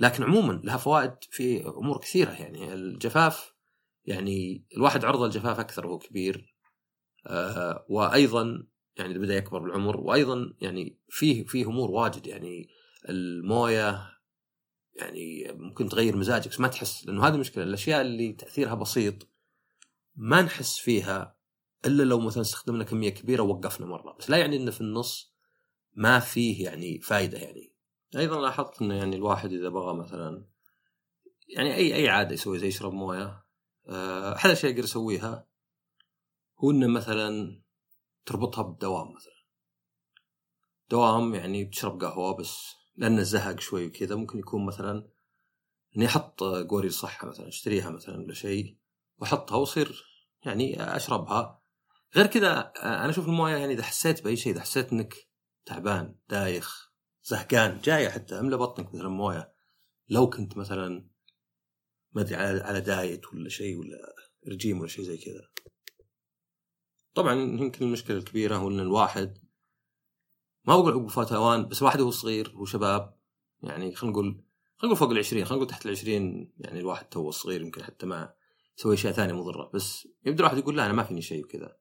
لكن 0.00 0.22
عموما 0.22 0.60
لها 0.64 0.76
فوائد 0.76 1.14
في 1.30 1.66
أمور 1.66 1.98
كثيرة 1.98 2.30
يعني. 2.30 2.72
الجفاف 2.72 3.54
يعني 4.04 4.66
الواحد 4.76 5.04
عرضة 5.04 5.24
للجفاف 5.24 5.60
أكثر 5.60 5.86
وهو 5.86 5.98
كبير 5.98 6.54
آه 7.26 7.86
وأيضا 7.88 8.66
يعني 8.96 9.18
بدأ 9.18 9.34
يكبر 9.34 9.58
بالعمر 9.58 10.00
وأيضا 10.00 10.54
يعني 10.60 11.00
فيه 11.08 11.44
فيه 11.44 11.66
أمور 11.66 11.90
واجد 11.90 12.26
يعني. 12.26 12.68
الموية 13.08 14.14
يعني 14.94 15.52
ممكن 15.52 15.88
تغير 15.88 16.16
مزاجك 16.16 16.60
ما 16.60 16.68
تحس 16.68 17.06
لأنه 17.06 17.26
هذه 17.26 17.34
المشكلة 17.34 17.64
الأشياء 17.64 18.00
اللي 18.00 18.32
تأثيرها 18.32 18.74
بسيط 18.74 19.28
ما 20.16 20.42
نحس 20.42 20.78
فيها 20.78 21.33
إلا 21.86 22.02
لو 22.02 22.20
مثلا 22.20 22.40
استخدمنا 22.42 22.84
كمية 22.84 23.08
كبيرة 23.08 23.42
ووقفنا 23.42 23.86
مرة. 23.86 24.16
بس 24.18 24.30
لا 24.30 24.36
يعني 24.36 24.56
إنه 24.56 24.70
في 24.70 24.80
النص 24.80 25.34
ما 25.92 26.18
فيه 26.18 26.64
يعني 26.64 27.00
فائده 27.00 27.38
يعني. 27.38 27.74
أيضا 28.16 28.40
لاحظت 28.40 28.82
إنه 28.82 28.94
يعني 28.94 29.16
الواحد 29.16 29.52
إذا 29.52 29.68
بغى 29.68 29.94
مثلا 29.94 30.46
يعني 31.48 31.74
اي 31.74 31.94
أي 31.94 32.08
عادة 32.08 32.34
يسوي 32.34 32.58
زي 32.58 32.66
يشرب 32.66 32.92
موية. 32.92 33.44
آه، 33.88 34.34
أحد 34.36 34.46
الأشياء 34.46 34.72
يقدر 34.72 34.84
يسويها 34.84 35.46
هو 36.58 36.70
إنه 36.70 36.86
مثلا 36.86 37.62
تربطها 38.26 38.62
بدوام 38.62 39.12
مثلا. 39.12 39.34
دوام 40.90 41.34
يعني 41.34 41.64
بتشرب 41.64 42.00
قهوة 42.04 42.36
بس 42.36 42.74
لأنه 42.96 43.22
زهق 43.22 43.60
شوي 43.60 43.86
وكذا. 43.86 44.16
ممكن 44.16 44.38
يكون 44.38 44.66
مثلا 44.66 45.08
اني 45.96 46.06
أحط 46.06 46.42
قوري 46.42 46.90
صحه 46.90 47.28
مثلا 47.28 47.48
اشتريها 47.48 47.90
مثلا 47.90 48.16
ولا 48.16 48.34
شيء 48.34 48.76
وأحطها 49.18 49.56
واصير 49.56 50.04
يعني 50.44 50.96
أشربها. 50.96 51.63
غير 52.16 52.26
كذا 52.26 52.72
أنا 52.82 53.10
أشوف 53.10 53.26
الموية 53.26 53.56
يعني 53.56 53.72
إذا 53.72 53.82
حسيت 53.82 54.24
بأي 54.24 54.36
شيء 54.36 54.52
إذا 54.52 54.60
حسيت 54.60 54.92
إنك 54.92 55.14
تعبان 55.64 56.16
دايخ 56.28 56.92
زهقان 57.24 57.80
جاية 57.80 58.08
حتى 58.08 58.38
املى 58.38 58.56
بطنك 58.56 58.94
مثلا 58.94 59.08
موية. 59.08 59.54
لو 60.08 60.30
كنت 60.30 60.56
مثلا 60.56 61.08
ما 62.12 62.22
أدري 62.22 62.36
على 62.36 62.80
دايت 62.80 63.32
ولا 63.32 63.48
شيء 63.48 63.76
ولا 63.76 64.14
رجيم 64.48 64.80
ولا 64.80 64.88
شيء 64.88 65.04
زي 65.04 65.16
كذا. 65.16 65.48
طبعا 67.14 67.34
يمكن 67.34 67.84
المشكلة 67.84 68.16
الكبيرة 68.16 68.56
هو 68.56 68.68
إن 68.68 68.80
الواحد 68.80 69.38
ما 70.64 70.76
بقول 70.76 70.92
عقب 70.92 71.06
فات 71.06 71.32
اوان 71.32 71.68
بس 71.68 71.78
الواحد 71.78 72.00
هو 72.00 72.10
صغير 72.10 72.52
هو 72.56 72.64
شباب 72.64 73.18
يعني 73.62 73.94
خلينا 73.94 74.12
نقول 74.12 74.44
خلينا 74.76 74.94
نقول 74.94 74.96
فوق 74.96 75.10
ال 75.10 75.18
20 75.18 75.44
خلينا 75.44 75.56
نقول 75.56 75.70
تحت 75.70 75.86
ال 75.86 75.90
20 75.90 76.52
يعني 76.58 76.80
الواحد 76.80 77.08
تو 77.08 77.30
صغير 77.30 77.62
يمكن 77.62 77.82
حتى 77.82 78.06
ما 78.06 78.34
يسوي 78.78 78.94
أشياء 78.94 79.12
ثانية 79.12 79.32
مضرة 79.32 79.70
بس 79.74 80.08
يبدأ 80.26 80.40
الواحد 80.40 80.58
يقول 80.58 80.76
لا 80.76 80.86
أنا 80.86 80.92
ما 80.92 81.02
فيني 81.02 81.22
شيء 81.22 81.44
وكذا. 81.44 81.76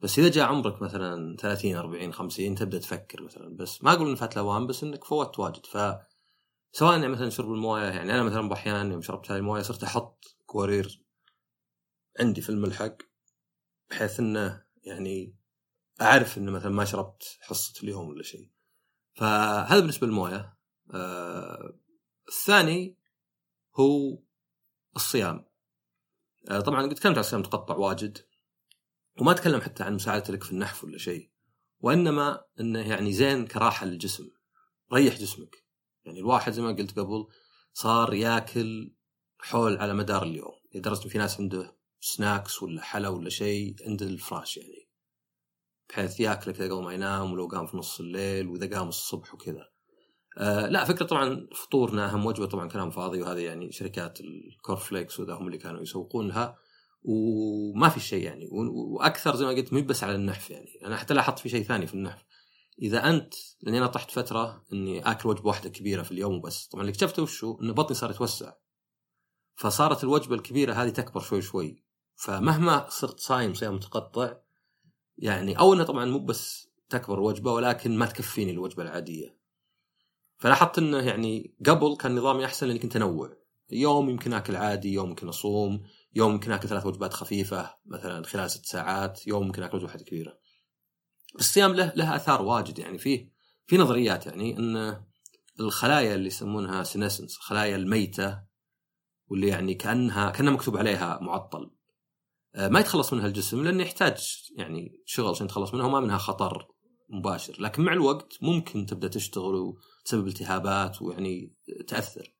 بس 0.00 0.18
إذا 0.18 0.28
جاء 0.28 0.44
عمرك 0.44 0.82
مثلا 0.82 1.36
30 1.36 1.76
40 1.76 2.12
50 2.12 2.54
تبدأ 2.54 2.78
تفكر 2.78 3.22
مثلا. 3.22 3.56
بس 3.56 3.84
ما 3.84 3.92
أقول 3.92 4.08
ان 4.08 4.14
فات 4.14 4.32
الأوان 4.32 4.66
بس 4.66 4.84
إنك 4.84 5.04
فوت 5.04 5.38
واجد. 5.38 5.66
ف 5.66 5.76
سواء 6.72 6.92
يعني 6.92 7.08
مثلا 7.08 7.30
شرب 7.30 7.52
الموية 7.52 7.82
يعني 7.82 8.14
أنا 8.14 8.22
مثلا 8.22 8.48
بأحيان 8.48 8.92
يوم 8.92 9.02
شربت 9.02 9.30
هذه 9.30 9.38
الموية 9.38 9.62
صرت 9.62 9.84
أحط 9.84 10.36
كوارير 10.46 11.04
عندي 12.20 12.40
في 12.40 12.50
الملحق 12.50 12.96
بحيث 13.90 14.20
إنه 14.20 14.64
يعني 14.82 15.36
أعرف 16.02 16.38
إنه 16.38 16.52
مثلا 16.52 16.70
ما 16.70 16.84
شربت 16.84 17.38
حصة 17.40 17.82
اليوم 17.82 18.08
ولا 18.08 18.22
شيء. 18.22 18.50
فهذا 19.14 19.80
بالنسبة 19.80 20.06
للموية. 20.06 20.56
آه 20.94 21.78
الثاني 22.28 22.98
هو 23.80 24.18
الصيام. 24.96 25.44
آه 26.50 26.60
طبعا 26.60 26.82
قد 26.82 26.94
تكلمت 26.94 27.16
عن 27.16 27.20
الصيام 27.20 27.42
تقطع 27.42 27.76
واجد. 27.76 28.18
وما 29.20 29.30
أتكلم 29.30 29.60
حتى 29.60 29.82
عن 29.82 29.94
مساعدته 29.94 30.32
لك 30.32 30.44
في 30.44 30.52
النحف 30.52 30.84
ولا 30.84 30.98
شيء 30.98 31.30
وإنما 31.80 32.44
إنه 32.60 32.88
يعني 32.88 33.12
زين 33.12 33.46
كراحة 33.46 33.86
للجسم 33.86 34.28
ريح 34.92 35.18
جسمك. 35.18 35.64
يعني 36.04 36.20
الواحد 36.20 36.52
زي 36.52 36.62
ما 36.62 36.72
قلت 36.72 36.98
قبل 36.98 37.26
صار 37.72 38.14
ياكل 38.14 38.94
حول 39.38 39.76
على 39.76 39.94
مدار 39.94 40.22
اليوم. 40.22 40.54
لدرجه 40.74 41.08
في 41.08 41.18
ناس 41.18 41.40
عنده 41.40 41.76
snacks 42.00 42.62
ولا 42.62 42.82
حلا 42.82 43.08
ولا 43.08 43.30
شيء 43.30 43.76
عند 43.86 44.02
الفراش 44.02 44.56
يعني. 44.56 44.88
بحيث 45.88 46.20
ياكل 46.20 46.52
كذا 46.52 46.74
قبل 46.74 46.84
ما 46.84 46.94
ينام 46.94 47.32
ولو 47.32 47.46
قام 47.46 47.66
في 47.66 47.76
نص 47.76 48.00
الليل 48.00 48.46
وإذا 48.46 48.78
قام 48.78 48.88
الصبح 48.88 49.34
وكذا. 49.34 49.68
آه 50.38 50.66
لا 50.66 50.84
فكرة 50.84 51.06
طبعا 51.06 51.48
فطورنا 51.54 52.10
أهم 52.10 52.26
وجبة 52.26 52.46
طبعا 52.46 52.68
كلام 52.68 52.90
فاضي 52.90 53.22
وهذه 53.22 53.40
يعني 53.40 53.72
شركات 53.72 54.20
ال 54.20 54.31
corn 54.31 54.76
flakes 54.76 55.20
وذا 55.20 55.34
هم 55.34 55.46
اللي 55.46 55.58
كانوا 55.58 55.82
يسوقونها. 55.82 56.58
وما 57.04 57.88
في 57.88 58.00
شيء 58.00 58.24
يعني. 58.24 58.48
وأكثر 58.50 59.36
زي 59.36 59.44
ما 59.44 59.50
قلت 59.50 59.72
مو 59.72 59.80
بس 59.82 60.04
على 60.04 60.14
النحف 60.14 60.50
يعني. 60.50 60.78
أنا 60.84 60.96
حتى 60.96 61.14
لاحظت 61.14 61.38
في 61.38 61.48
شيء 61.48 61.64
ثاني 61.64 61.86
في 61.86 61.94
النحف. 61.94 62.24
إذا 62.82 63.10
أنت 63.10 63.34
لأني 63.62 63.78
أنا 63.78 63.86
طحت 63.86 64.10
فترة 64.10 64.64
إني 64.72 65.10
آكل 65.10 65.28
وجبة 65.28 65.48
واحدة 65.48 65.70
كبيرة 65.70 66.02
في 66.02 66.12
اليوم 66.12 66.34
وبس. 66.34 66.66
طبعا 66.66 66.82
اللي 66.82 66.90
اكتشفته 66.90 67.22
وشو؟ 67.22 67.58
ان 67.62 67.72
بطني 67.72 67.94
صار 67.94 68.10
يتوسع 68.10 68.52
فصارت 69.54 70.04
الوجبة 70.04 70.34
الكبيرة 70.34 70.72
هذه 70.72 70.88
تكبر 70.88 71.20
شوي 71.20 71.42
شوي. 71.42 71.84
فمهما 72.16 72.86
صرت 72.88 73.20
صايم 73.20 73.54
صيام 73.54 73.74
متقطع 73.74 74.34
يعني 75.18 75.58
أو 75.58 75.74
إنه 75.74 75.84
طبعا 75.84 76.04
مو 76.04 76.18
بس 76.18 76.68
تكبر 76.88 77.20
وجبة 77.20 77.52
ولكن 77.52 77.98
ما 77.98 78.06
تكفيني 78.06 78.50
الوجبة 78.50 78.82
العادية. 78.82 79.38
فلاحظت 80.38 80.78
إنه 80.78 80.98
يعني 80.98 81.54
قبل 81.66 81.96
كان 81.96 82.14
نظامي 82.14 82.44
أحسن 82.44 82.66
لأني 82.66 82.78
كنت 82.78 82.96
أنوع. 82.96 83.36
يوم 83.70 84.10
يمكن 84.10 84.32
آكل 84.32 84.56
عادي 84.56 84.92
يوم 84.92 85.08
يمكن 85.08 85.28
أصوم 85.28 85.82
يوم 86.14 86.32
يمكن 86.32 86.52
آكل 86.52 86.68
ثلاث 86.68 86.86
وجبات 86.86 87.12
خفيفة 87.12 87.76
مثلا 87.86 88.24
خلال 88.24 88.50
ست 88.50 88.66
ساعات 88.66 89.26
يوم 89.26 89.46
يمكن 89.46 89.62
آكل 89.62 89.76
وجبة 89.76 89.92
كبيرة. 89.92 90.38
الصيام 91.38 91.74
له 91.74 91.92
له 91.96 92.16
آثار 92.16 92.42
واجد 92.42 92.78
يعني 92.78 92.98
فيه 92.98 93.32
في 93.66 93.76
نظريات 93.76 94.26
يعني 94.26 94.58
إن 94.58 95.04
الخلايا 95.60 96.14
اللي 96.14 96.26
يسمونها 96.26 96.82
سينسنس 96.82 97.36
الخلايا 97.36 97.76
الميتة 97.76 98.42
واللي 99.28 99.48
يعني 99.48 99.74
كأنها 99.74 100.30
كأنها 100.30 100.52
مكتوب 100.52 100.76
عليها 100.76 101.18
معطل. 101.22 101.70
آه، 102.54 102.68
ما 102.68 102.80
يتخلص 102.80 103.12
منها 103.12 103.26
الجسم 103.26 103.64
لأنه 103.64 103.82
يحتاج 103.82 104.48
يعني 104.56 105.02
شغل 105.06 105.30
عشان 105.30 105.46
يتخلص 105.46 105.74
منها 105.74 105.86
وما 105.86 106.00
منها 106.00 106.18
خطر 106.18 106.66
مباشر. 107.08 107.56
لكن 107.62 107.82
مع 107.82 107.92
الوقت 107.92 108.38
ممكن 108.42 108.86
تبدأ 108.86 109.08
تشتغل 109.08 109.54
وتسبب 109.54 110.26
التهابات 110.26 111.02
ويعني 111.02 111.54
تأثر. 111.88 112.34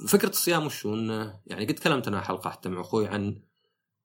ففكره 0.00 0.28
الصيام 0.28 0.66
وشو؟ 0.66 0.94
انه 0.94 1.40
يعني 1.46 1.66
قد 1.66 1.74
تكلمت 1.74 2.08
أنا 2.08 2.20
حلقة 2.20 2.50
حتى 2.50 2.68
مع 2.68 2.80
أخوي 2.80 3.06
عن 3.06 3.42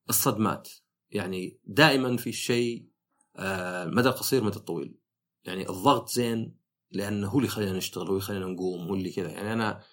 الصدمات. 0.09 0.69
يعني 1.11 1.59
دائما 1.63 2.17
في 2.17 2.31
شيء 2.31 2.89
آه، 3.35 3.85
مدى 3.85 4.09
القصير 4.09 4.43
مدى 4.43 4.57
الطويل. 4.57 4.99
يعني 5.43 5.69
الضغط 5.69 6.09
زين 6.09 6.59
لأنه 6.91 7.27
هو 7.27 7.37
اللي 7.37 7.47
يخلينا 7.47 7.77
نشتغل 7.77 8.03
هو 8.03 8.09
اللي 8.09 8.23
يخلينا 8.23 8.45
نقوم 8.45 8.87
هو 8.87 8.95
اللي 8.95 9.11
كذا. 9.11 9.29
يعني 9.29 9.53
أنا 9.53 9.83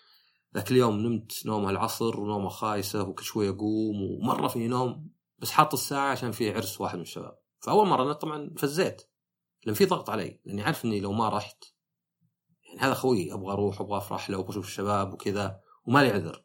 ذاك 0.54 0.70
اليوم 0.70 1.00
نمت 1.00 1.46
نومه 1.46 1.70
العصر 1.70 2.20
ونومه 2.20 2.48
خايسة 2.48 3.02
وكل 3.02 3.24
شوي 3.24 3.48
أقوم 3.48 4.02
ومرة 4.02 4.48
فيني 4.48 4.68
نوم 4.68 5.10
بس 5.38 5.50
حاط 5.50 5.74
الساعة 5.74 6.10
عشان 6.10 6.32
في 6.32 6.54
عرس 6.54 6.80
واحد 6.80 6.96
من 6.96 7.02
الشباب. 7.02 7.38
فأول 7.60 7.86
مرة 7.86 8.02
أنا 8.02 8.12
طبعا 8.12 8.50
فزيت 8.56 9.02
لأن 9.64 9.74
في 9.74 9.84
ضغط 9.84 10.10
علي 10.10 10.40
لأني 10.44 10.62
عارف 10.62 10.84
إني 10.84 11.00
لو 11.00 11.12
ما 11.12 11.28
رحت 11.28 11.64
يعني 12.68 12.80
هذا 12.80 12.94
خوي 12.94 13.32
أبغى 13.32 13.52
أروح 13.52 13.80
أبغى 13.80 13.98
أفرح 13.98 14.30
له 14.30 14.38
وابغى 14.38 14.50
أشوف 14.50 14.66
الشباب 14.66 15.12
وكذا. 15.12 15.60
وما 15.86 15.98
لي 15.98 16.10
عذر. 16.10 16.44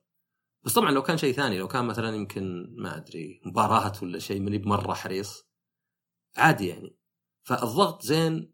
بس 0.64 0.74
طبعا 0.74 0.92
لو 0.92 1.04
كان 1.04 1.18
شيء 1.18 1.34
ثاني 1.34 1.58
لو 1.58 1.68
كان 1.68 1.86
مثلا 1.86 2.16
يمكن 2.16 2.76
ما 2.78 2.98
أدري 2.98 3.42
مباراة 3.46 3.94
ولا 4.02 4.20
شيء 4.20 4.42
ماني 4.42 4.58
بمرة 4.58 4.94
حريص 4.94 5.44
عادي 6.38 6.68
يعني. 6.68 6.98
فالضغط 7.44 8.02
زين 8.02 8.54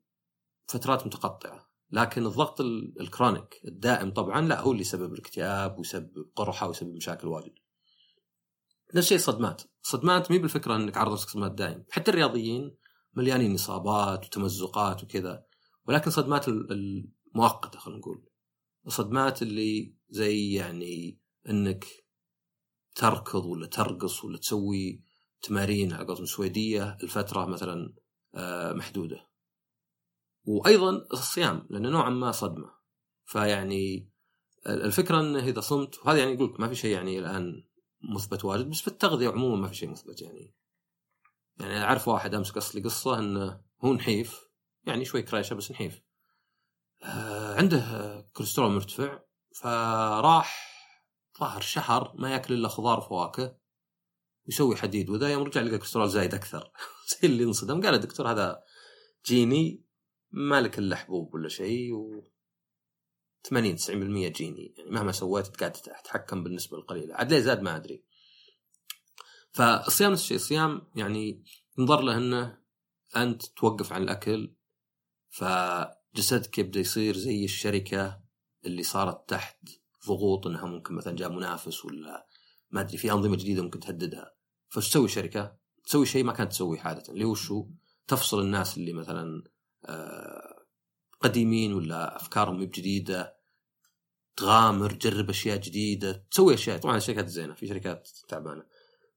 فترات 0.68 1.06
متقطعة. 1.06 1.68
لكن 1.92 2.26
الضغط 2.26 2.62
الكرونيك 2.62 3.62
الدائم 3.66 4.12
طبعا 4.12 4.42
لا 4.42 4.60
هو 4.60 4.72
اللي 4.72 4.82
يسبب 4.82 5.14
الاكتئاب 5.14 5.78
ويسبب 5.78 6.32
قرحة 6.36 6.68
ويسبب 6.68 6.96
مشاكل 6.96 7.28
واجد. 7.28 7.54
نفس 8.96 9.06
الشيء 9.06 9.18
صدمات 9.18 9.62
صدمات 9.82 10.32
مي 10.32 10.40
بالفكرة 10.40 10.76
إنك 10.76 10.98
عرض 10.98 11.12
نفسك 11.12 11.30
صدمات 11.30 11.52
دائم. 11.52 11.86
حتى 11.92 12.12
الرياضيين 12.12 12.78
مليانين 13.14 13.54
إصابات 13.54 14.26
وتمزقات 14.26 15.04
وكذا. 15.04 15.46
ولكن 15.86 16.12
صدمات 16.12 16.48
المؤقتة 16.48 17.80
خلينا 17.80 18.00
نقول. 18.00 18.26
الصدمات 18.88 19.42
اللي 19.42 19.97
زي 20.10 20.54
يعني 20.54 21.20
إنك 21.50 21.86
تركض 22.96 23.46
ولا 23.46 23.68
ترقص 23.68 24.24
ولا 24.24 24.38
تسوي 24.38 25.02
تمارين 25.42 25.94
على 25.94 26.06
قولتهم 26.06 26.26
سويدية 26.26 26.98
لفتره 27.04 27.46
مثلا 27.46 27.94
آه، 28.36 28.74
محدودة. 28.74 29.28
وأيضا 30.46 31.08
الصيام 31.14 31.68
لأنه 31.70 31.90
نوعا 31.90 32.10
ما 32.10 32.32
صدمة. 32.32 32.72
فيعني 33.26 34.10
الفكرة 34.68 35.20
انه 35.20 35.40
إذا 35.40 35.62
صمت 35.62 36.00
وهذا 36.00 36.20
يعني 36.20 36.34
يقول 36.34 36.56
ما 36.60 36.68
في 36.68 36.76
شيء 36.76 36.92
يعني 36.92 37.20
الآن 37.20 37.64
مثبت 38.14 38.46
واجد 38.46 38.70
بس 38.70 38.82
في 38.82 38.88
التغذية 38.88 39.30
عموما 39.30 39.56
ما 39.56 39.68
في 39.68 39.76
شيء 39.76 39.90
مثبت 39.90 40.22
يعني. 40.22 40.56
يعني 41.60 41.84
أعرف 41.84 42.08
واحد 42.08 42.36
امس 42.36 42.52
قص 42.52 42.76
لي 42.76 42.82
قصة 42.82 43.20
انه 43.20 43.62
هو 43.82 43.94
نحيف 43.94 44.48
يعني 44.86 45.06
شوي 45.06 45.22
كريشة 45.22 45.54
بس 45.54 45.72
نحيف. 45.72 46.02
آه 47.04 47.56
عنده 47.56 47.82
كوليسترول 48.34 48.72
مرتفع 48.72 49.20
فراح 49.62 50.68
ظهر 51.40 51.62
شهر 51.62 52.14
ما 52.18 52.32
ياكل 52.32 52.54
إلا 52.54 52.68
خضار 52.68 53.00
وفواكه 53.00 53.58
يسوي 54.48 54.76
حديد 54.76 55.10
وذا 55.10 55.30
يوم 55.30 55.44
رجع 55.44 55.62
لقى 55.62 55.74
الكوليسترول 55.74 56.10
زايد 56.10 56.34
أكثر. 56.34 56.72
زي 57.10 57.28
اللي 57.28 57.44
انصدم 57.44 57.82
قال 57.82 57.94
الدكتور 57.94 58.32
هذا 58.32 58.64
جيني 59.26 59.86
مالك 60.32 60.80
إلا 60.80 60.96
حبوب 60.96 61.34
ولا 61.34 61.50
شيء 61.50 61.94
و 61.94 62.24
80 63.44 63.78
90% 63.78 63.88
جيني. 64.38 64.74
يعني 64.78 64.92
مهما 64.92 65.12
سويت 65.12 65.58
قاعد 65.58 65.72
تتحكم 65.72 66.44
بالنسبة 66.44 66.78
القليلة. 66.78 67.16
عاد 67.16 67.34
ليه 67.34 67.40
زاد 67.40 67.62
ما 67.62 67.76
أدري. 67.76 68.04
فالصيام 69.52 70.12
نفس 70.12 70.22
الشيء. 70.22 70.38
الصيام 70.38 70.82
يعني 70.96 71.44
ينظر 71.78 72.02
له 72.02 72.18
إنه 72.18 72.58
أنت 73.16 73.46
توقف 73.46 73.94
عن 73.94 74.04
الأكل 74.04 74.56
فجسدك 75.30 76.58
يبدأ 76.58 76.80
يصير 76.80 77.18
زي 77.18 77.46
الشركة 77.46 78.27
اللي 78.68 78.84
صارت 78.84 79.30
تحت 79.30 79.58
ضغوط 80.08 80.48
إنها 80.48 80.66
ممكن 80.66 80.96
مثلا 80.96 81.16
جاء 81.16 81.30
منافس 81.30 81.86
ولا 81.86 82.28
ما 82.72 82.82
أدري 82.82 82.98
في 82.98 83.12
أنظمة 83.12 83.36
جديدة 83.36 83.64
ممكن 83.64 83.80
تهددها 83.80 84.34
فايش 84.70 84.90
تسوي 84.90 85.08
شركة؟ 85.08 85.58
تسوي 85.84 86.06
شيء 86.06 86.24
ما 86.24 86.34
كانت 86.34 86.52
تسويه 86.52 86.80
عادة 86.80 87.14
اللي 87.14 87.26
هو 87.26 87.36
شو؟ 87.36 87.68
تفصل 88.08 88.42
الناس 88.42 88.78
اللي 88.78 88.94
مثلا 88.94 89.44
آه، 89.86 90.66
قديمين 91.22 91.74
ولا 91.74 92.16
أفكارهم 92.16 92.66
بجديدة 92.66 93.38
تغامر 94.36 94.90
تجرب 94.90 95.30
أشياء 95.30 95.58
جديدة 95.58 96.28
تسوي 96.32 96.54
أشياء 96.54 96.78
طبعا 96.78 96.98
الشركات 96.98 97.28
زينة 97.28 97.54
في 97.54 97.68
شركات 97.68 98.10
تعبانة 98.28 98.64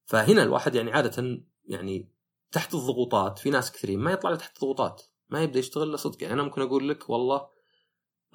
فهنا 0.04 0.42
الواحد 0.42 0.75
يعني 0.75 0.92
عادة 0.92 1.40
يعني 1.69 2.09
تحت 2.52 2.75
الضغوطات 2.75 3.38
في 3.38 3.50
ناس 3.50 3.73
كثيرين 3.73 3.99
ما 4.00 4.12
يطلع 4.12 4.35
تحت 4.35 4.57
الضغوطات 4.57 5.02
ما 5.28 5.42
يبدأ 5.42 5.59
يشتغل 5.59 5.88
إلا 5.88 5.97
صدق 5.97 6.23
يعني 6.23 6.35
أنا 6.35 6.42
ممكن 6.42 6.62
أقول 6.62 6.88
لك 6.88 7.11
والله 7.11 7.49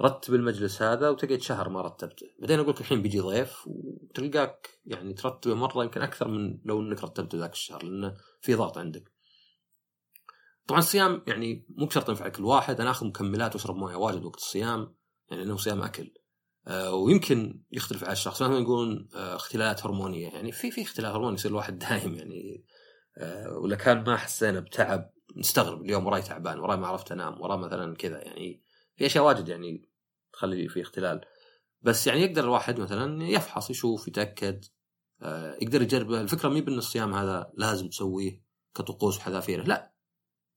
رتب 0.02 0.34
المجلس 0.34 0.82
هذا 0.82 1.10
وتقعد 1.10 1.42
شهر 1.42 1.70
ما 1.70 1.82
رتبته. 1.82 2.28
بعدين 2.40 2.60
أقول 2.60 2.72
لك 2.72 2.82
الحين 2.82 3.02
بيجي 3.02 3.20
ضيف 3.20 3.68
وتلقاك 3.68 4.70
يعني 4.86 5.14
ترتبه 5.14 5.56
مرة 5.56 5.84
يمكن 5.84 6.02
أكثر 6.02 6.28
من 6.28 6.60
لو 6.66 6.82
إنك 6.82 7.04
رتبته 7.04 7.38
ذاك 7.38 7.54
الشهر 7.54 7.84
لأنه 7.84 8.14
في 8.42 8.54
ضغط 8.54 8.78
عندك. 8.78 9.12
طبعا 10.68 10.80
الصيام 10.80 11.24
يعني 11.28 11.66
مو 11.70 11.86
بشرط 11.86 12.10
ينفع 12.10 12.30
كل 12.30 12.44
واحد 12.44 12.82
أنا 12.82 12.92
آخذ 12.92 13.06
مكملات 13.08 13.56
وأشرب 13.56 13.76
موية 13.76 13.96
واجد 13.96 14.26
وقت 14.26 14.40
الصيام 14.40 14.96
يعني 15.30 15.44
انه 15.44 15.58
صيام 15.58 15.82
أكل. 15.82 16.14
آه 16.68 16.94
ويمكن 16.94 17.62
يختلف 17.72 18.04
على 18.04 18.14
الشخص. 18.14 18.42
مثلا 18.42 18.60
يقولون 18.60 19.08
آه 19.16 19.36
اختلالات 19.36 19.86
هرمونية. 19.86 20.28
يعني 20.28 20.52
في 20.52 20.72
في 20.72 20.82
اختلال 20.82 21.12
هرموني 21.12 21.34
يصير 21.34 21.52
الواحد 21.52 21.80
دايم 21.90 22.16
يعني. 22.16 22.66
آه 23.18 23.58
ولا 23.58 23.76
كان 23.76 24.04
ما 24.04 24.18
حسينا 24.18 24.60
بتعب 24.60 25.12
نستغرب 25.38 25.82
اليوم 25.82 26.06
وراي 26.06 26.22
تعبان 26.22 26.60
وراي 26.60 26.78
ما 26.78 26.88
عرفت 26.88 27.12
أنام 27.12 27.42
وراي 27.42 27.58
مثلا 27.58 27.96
كذا 27.96 28.24
يعني. 28.24 28.65
في 28.96 29.06
أشياء 29.06 29.26
واجد 29.26 29.50
يعني 29.50 29.90
تخلي 30.34 30.70
في 30.70 30.82
اختلال. 30.82 31.22
بس 31.82 32.08
يعني 32.08 32.22
يقدر 32.22 32.44
الواحد 32.44 32.80
مثلا 32.80 33.24
يفحص 33.24 33.70
يشوف 33.70 34.08
يتأكد 34.08 34.66
آه 35.22 35.58
يقدر 35.62 35.82
يجربه. 35.82 36.22
الفكرة 36.22 36.50
مي 36.50 36.62
بأن 36.62 36.78
الصيام 36.78 37.14
هذا 37.14 37.52
لازم 37.54 37.90
تسويه 37.90 38.42
كطقوس 38.76 39.18
وحذافيره 39.18 39.64
لا. 39.64 39.94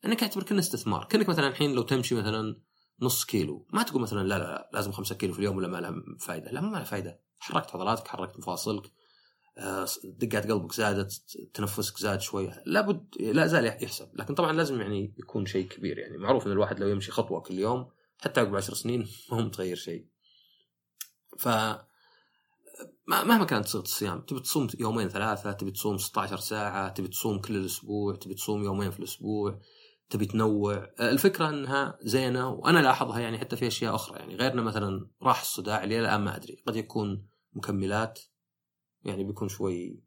أنك 0.05 0.23
اعتبر 0.23 0.43
كأنه 0.43 0.61
استثمار. 0.61 1.05
كأنك 1.05 1.29
مثلا 1.29 1.49
الحين 1.49 1.75
لو 1.75 1.83
تمشي 1.83 2.15
مثلا 2.15 2.61
نص 3.01 3.25
كيلو 3.25 3.67
ما 3.73 3.83
تقول 3.83 4.03
مثلا 4.03 4.29
لا 4.29 4.39
لا 4.39 4.71
لازم 4.73 4.93
خمسة 4.93 5.15
كيلو 5.15 5.33
في 5.33 5.39
اليوم 5.39 5.57
ولا 5.57 5.69
ما 5.69 5.79
لها 5.79 5.95
فائده 6.21 6.51
لا 6.51 6.61
ما 6.61 6.77
لها 6.77 6.85
فائده 6.85 7.21
حركت 7.39 7.75
عضلاتك 7.75 8.09
حركت 8.09 8.39
مفاصلك 8.39 8.93
آه، 9.59 9.87
دقات 10.05 10.51
قلبك 10.51 10.73
زادت 10.73 11.13
تنفسك 11.55 11.99
زاد 11.99 12.21
شوي. 12.21 12.51
لابد 12.67 13.07
لا 13.21 13.47
زال 13.47 13.65
يحسب. 13.67 14.09
لكن 14.15 14.35
طبعا 14.35 14.53
لازم 14.53 14.81
يعني 14.81 15.15
يكون 15.19 15.47
شيء 15.47 15.69
كبير. 15.69 15.99
يعني 15.99 16.19
معروف 16.19 16.47
إن 16.47 16.53
الواحد 16.53 16.81
لو 16.81 16.89
يمشي 16.89 17.13
خطوة 17.13 17.41
كل 17.41 17.59
يوم 17.59 17.91
حتى 18.19 18.41
عقب 18.41 18.57
عشر 18.57 18.75
سنين 18.75 19.09
ما 19.31 19.39
هو 19.39 19.43
متغير 19.43 19.77
شيء. 19.77 20.07
ف 21.39 21.49
مهما 23.09 23.45
كانت 23.45 23.67
صيغه 23.67 23.83
الصيام 23.83 24.21
تبي 24.21 24.41
تصوم 24.41 24.69
يومين 24.81 25.09
ثلاثة 25.09 25.53
تبي 25.53 25.71
تصوم 25.71 25.99
16 25.99 26.37
ساعة 26.37 26.89
تبي 26.89 27.09
تصوم 27.09 27.41
كل 27.41 27.57
الأسبوع 27.57 28.17
تبي 28.17 28.35
تصوم 28.35 28.65
يومين 28.65 28.91
في 28.91 28.99
الأسبوع 28.99 29.61
تبي 30.11 30.27
تنوع. 30.27 30.91
الفكرة 31.01 31.49
أنها 31.49 31.99
زينة 32.03 32.49
وأنا 32.49 32.79
لاحظها 32.79 33.21
يعني 33.21 33.39
حتى 33.39 33.57
في 33.57 33.67
أشياء 33.67 33.95
أخرى 33.95 34.19
يعني 34.19 34.37
غيرنا 34.37 34.63
مثلا 34.63 35.11
راح 35.23 35.41
الصداع 35.41 35.85
اللي 35.85 36.01
الآن 36.01 36.21
ما 36.21 36.37
أدري. 36.37 36.63
قد 36.67 36.77
يكون 36.77 37.29
مكملات 37.53 38.21
يعني 39.05 39.25
بيكون 39.25 39.49
شوي 39.49 40.03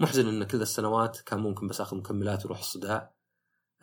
محزن 0.00 0.28
إن 0.28 0.44
كل 0.44 0.62
السنوات 0.62 1.20
كان 1.20 1.40
ممكن 1.40 1.68
بس 1.68 1.80
آخذ 1.80 1.96
مكملات 1.96 2.42
ويروح 2.44 2.58
الصداع. 2.58 3.14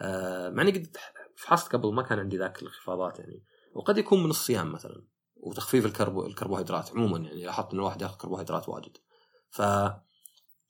آه 0.02 0.50
مع 0.50 0.62
إني 0.62 0.72
قد 0.72 0.98
فحصت 1.40 1.76
قبل 1.76 1.94
ما 1.94 2.02
كان 2.02 2.20
عندي 2.20 2.38
ذاك 2.38 2.62
الانخفاضات 2.62 3.20
يعني. 3.20 3.44
وقد 3.74 3.98
يكون 3.98 4.24
من 4.24 4.30
الصيام 4.30 4.72
مثلا 4.72 5.06
وتخفيف 5.36 5.86
الكربو 5.86 6.26
الكربوهيدرات 6.26 6.92
عموما 6.92 7.18
يعني 7.18 7.44
لاحظت 7.44 7.74
ان 7.74 7.80
الواحد 7.80 8.02
ياخذ 8.02 8.18
كربوهيدرات 8.18 8.70
واجد. 8.70 8.98
ف 9.50 9.62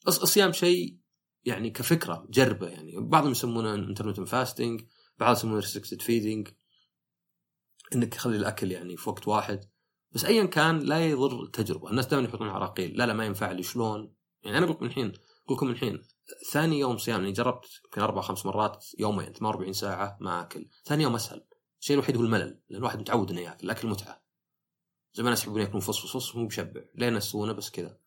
الصيام 0.07 0.51
شيء 0.51 0.99
يعني 1.45 1.69
كفكرة 1.69 2.25
جربه 2.29 2.67
يعني. 2.67 2.93
بعضهم 2.97 3.31
يسمونه 3.31 3.73
intermittent 3.73 4.27
fasting 4.27 4.81
بعضهم 5.17 5.35
يسمونه 5.35 5.55
restricted 5.55 6.01
feeding 6.01 6.47
إنك 7.95 8.13
تخلي 8.13 8.37
الأكل 8.37 8.71
يعني 8.71 8.97
في 8.97 9.09
وقت 9.09 9.27
واحد. 9.27 9.69
بس 10.11 10.25
ايا 10.25 10.45
كان 10.45 10.79
لا 10.79 11.05
يضر 11.05 11.43
التجربة. 11.43 11.89
الناس 11.89 12.05
دائما 12.05 12.27
يحطون 12.27 12.47
عراقيل. 12.47 12.97
لا 12.97 13.05
لا 13.05 13.13
ما 13.13 13.25
ينفع 13.25 13.51
لي 13.51 13.63
شلون؟ 13.63 14.13
يعني 14.43 14.57
أنا 14.57 14.65
أقول 14.65 14.77
من 14.81 14.87
الحين 14.87 15.11
أقول 15.45 15.57
لكم 15.57 15.69
الحين 15.69 16.01
ثاني 16.51 16.79
يوم 16.79 16.97
صيام 16.97 17.19
يعني 17.19 17.31
جربت 17.31 17.81
يمكن 17.85 18.01
أربع 18.01 18.21
خمس 18.21 18.45
مرات 18.45 18.85
يومين 18.99 19.33
48 19.33 19.73
ساعة 19.73 20.17
ما 20.21 20.41
أكل. 20.41 20.69
ثاني 20.85 21.03
يوم 21.03 21.15
أسهل. 21.15 21.45
الشيء 21.81 21.93
الوحيد 21.93 22.17
هو 22.17 22.23
الملل 22.23 22.59
لأن 22.69 22.79
الواحد 22.79 22.99
متعود 22.99 23.31
إنه 23.31 23.41
يأكل 23.41 23.65
الأكل 23.65 23.87
متعة. 23.87 24.23
زي 25.13 25.23
ما 25.23 25.29
الناس 25.29 25.43
يحبون 25.43 25.61
يأكلون 25.61 25.79
فص 25.79 26.13
فص 26.13 26.35
مو 26.35 26.47
بشبع 26.47 26.81
لين 26.95 27.15
يسوونه 27.15 27.53
بس 27.53 27.69
كذا. 27.69 27.97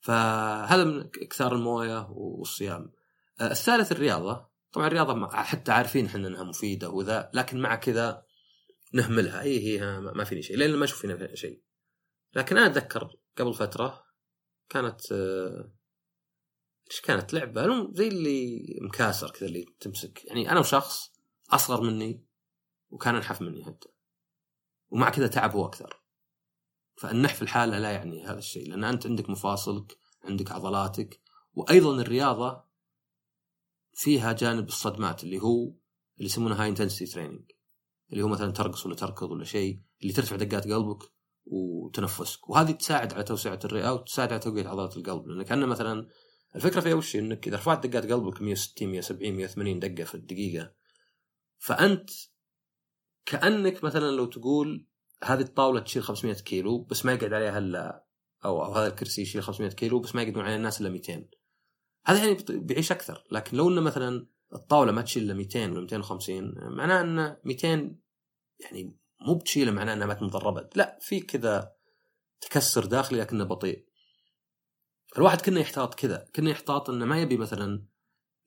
فهذا 0.00 0.84
من 0.84 1.00
إكثار 1.00 1.54
الموية 1.54 2.08
والصيام. 2.10 2.92
آه، 3.40 3.50
الثالث 3.50 3.92
الرياضة. 3.92 4.46
طبعا 4.72 4.86
الرياضة 4.86 5.28
حتى 5.28 5.72
عارفين 5.72 6.06
إحنا 6.06 6.28
إنها 6.28 6.44
مفيدة 6.44 6.90
وذا 6.90 7.30
لكن 7.34 7.60
مع 7.60 7.74
كذا 7.74 8.24
نهملها. 8.92 9.40
اي 9.40 9.58
هي 9.58 10.00
ما 10.00 10.24
فيني 10.24 10.42
شيء. 10.42 10.56
لأن 10.56 10.76
ما 10.76 10.84
أشوف 10.84 11.00
فينا 11.00 11.34
شيء. 11.34 11.62
لكن 12.34 12.56
أنا 12.56 12.66
أتذكر 12.66 13.16
قبل 13.38 13.54
فترة 13.54 14.04
كانت 14.68 15.12
آه، 15.12 15.72
إيش 16.90 17.00
كانت 17.00 17.34
لعبة؟ 17.34 17.92
زي 17.92 18.08
اللي 18.08 18.64
مكاسر 18.82 19.30
كذا 19.30 19.46
اللي 19.46 19.64
تمسك. 19.80 20.24
يعني 20.24 20.50
أنا 20.50 20.60
وشخص 20.60 21.12
أصغر 21.50 21.80
مني 21.80 22.24
وكان 22.90 23.14
أنحف 23.14 23.42
مني 23.42 23.64
حتى. 23.64 23.88
ومع 24.90 25.10
كذا 25.10 25.26
تعب 25.26 25.52
هو 25.52 25.66
أكثر. 25.66 26.04
فالنحف 26.96 27.42
الحالة 27.42 27.78
لا 27.78 27.92
يعني 27.92 28.26
هذا 28.26 28.38
الشيء 28.38 28.68
لأن 28.68 28.84
أنت 28.84 29.06
عندك 29.06 29.30
مفاصلك 29.30 29.98
عندك 30.24 30.52
عضلاتك 30.52 31.20
وأيضا 31.54 32.00
الرياضة 32.00 32.64
فيها 33.94 34.32
جانب 34.32 34.68
الصدمات 34.68 35.24
اللي 35.24 35.42
هو 35.42 35.64
اللي 36.16 36.26
يسمونه 36.26 36.54
high 36.54 36.68
intensity 36.68 37.12
training 37.12 37.50
اللي 38.12 38.22
هو 38.22 38.28
مثلا 38.28 38.52
ترقص 38.52 38.86
ولا 38.86 38.94
تركض 38.94 39.30
ولا 39.30 39.44
شيء 39.44 39.80
اللي 40.02 40.12
ترفع 40.12 40.36
دقات 40.36 40.64
قلبك 40.64 41.12
وتنفسك. 41.46 42.50
وهذه 42.50 42.70
تساعد 42.70 43.12
على 43.14 43.22
توسعة 43.22 43.58
الرئة 43.64 43.92
وتساعد 43.92 44.32
على 44.32 44.40
تقويه 44.40 44.68
عضلات 44.68 44.96
القلب. 44.96 45.28
لأن 45.28 45.42
كان 45.42 45.66
مثلا 45.66 46.08
الفكرة 46.56 46.80
فيها 46.80 46.94
وش؟ 46.94 47.16
إنك 47.16 47.48
إذا 47.48 47.56
رفعت 47.56 47.86
دقات 47.86 48.12
قلبك 48.12 48.42
160 48.42 48.88
170 48.88 49.32
180 49.32 49.78
دقة 49.78 50.04
في 50.04 50.14
الدقيقة 50.14 50.72
فأنت 51.58 52.10
كأنك 53.26 53.84
مثلا 53.84 54.10
لو 54.10 54.26
تقول 54.26 54.86
هذه 55.24 55.40
الطاولة 55.40 55.80
تشيل 55.80 56.02
500 56.02 56.34
كيلو 56.34 56.78
بس 56.78 57.04
ما 57.04 57.12
يقعد 57.12 57.32
عليها 57.32 57.58
إلا 57.58 58.04
أو, 58.44 58.64
أو 58.64 58.72
هذا 58.72 58.86
الكرسي 58.86 59.22
يشيل 59.22 59.42
500 59.42 59.70
كيلو 59.70 60.00
بس 60.00 60.14
ما 60.14 60.22
يقعدون 60.22 60.44
عليه 60.44 60.56
الناس 60.56 60.80
إلا 60.80 60.88
200 60.88 61.24
هذا 62.06 62.18
يعني 62.18 62.44
بيعيش 62.48 62.92
أكثر. 62.92 63.24
لكن 63.30 63.56
لو 63.56 63.68
إنه 63.68 63.80
مثلا 63.80 64.26
الطاولة 64.54 64.92
ما 64.92 65.02
تشيل 65.02 65.22
إلا 65.22 65.34
200 65.34 65.70
ولا 65.70 65.80
250 65.80 66.54
معناه 66.56 67.00
إن 67.00 67.36
200 67.44 67.96
يعني 68.60 68.96
مو 69.20 69.34
بتشيله 69.34 69.72
معناه 69.72 69.94
إنها 69.94 70.06
ما 70.06 70.14
تمضربت 70.14 70.76
لا 70.76 70.98
في 71.00 71.20
كذا 71.20 71.72
تكسر 72.40 72.84
داخلي 72.84 73.20
لكنه 73.20 73.44
بطيء. 73.44 73.86
الواحد 75.16 75.40
كنا 75.40 75.60
يحتاط 75.60 75.94
كذا 75.94 76.28
كنا 76.36 76.50
يحتاط 76.50 76.90
إنه 76.90 77.04
ما 77.04 77.22
يبي 77.22 77.36
مثلا 77.36 77.84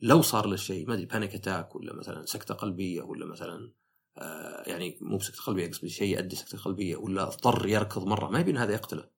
لو 0.02 0.22
صار 0.22 0.48
له 0.48 0.56
شيء 0.56 0.88
ما 0.88 0.94
أدري 0.94 1.06
panic 1.06 1.36
attack 1.36 1.76
ولا 1.76 1.94
مثلا 1.94 2.26
سكتة 2.26 2.54
قلبية 2.54 3.02
ولا 3.02 3.26
مثلا 3.26 3.74
آه 4.18 4.64
يعني 4.70 4.98
مو 5.02 5.18
بسكتة 5.18 5.44
قلبية 5.44 5.68
قصدي 5.68 5.90
شيء 5.90 6.18
يؤدي 6.18 6.36
سكتة 6.36 6.58
قلبية 6.58 6.96
ولا 6.96 7.24
اضطر 7.24 7.68
يركض 7.68 8.06
مرة 8.06 8.30
ما 8.30 8.40
يبي 8.40 8.52
إن 8.52 8.58
هذا 8.58 8.74
يقتله. 8.74 9.10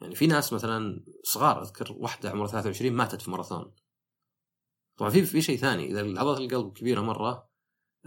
يعني 0.00 0.14
في 0.14 0.26
ناس 0.26 0.52
مثلا 0.52 1.04
صغار 1.22 1.62
أذكر 1.62 1.92
واحدة 1.92 2.30
عمرها 2.30 2.48
23 2.48 2.92
ماتت 2.92 3.22
في 3.22 3.30
ماراثون. 3.30 3.74
طبعا 4.96 5.10
في 5.10 5.22
في 5.24 5.42
شيء 5.42 5.56
ثاني 5.56 5.86
إذا 5.86 6.00
عضله 6.00 6.38
القلب 6.38 6.72
كبيرة 6.72 7.00
مرة 7.00 7.50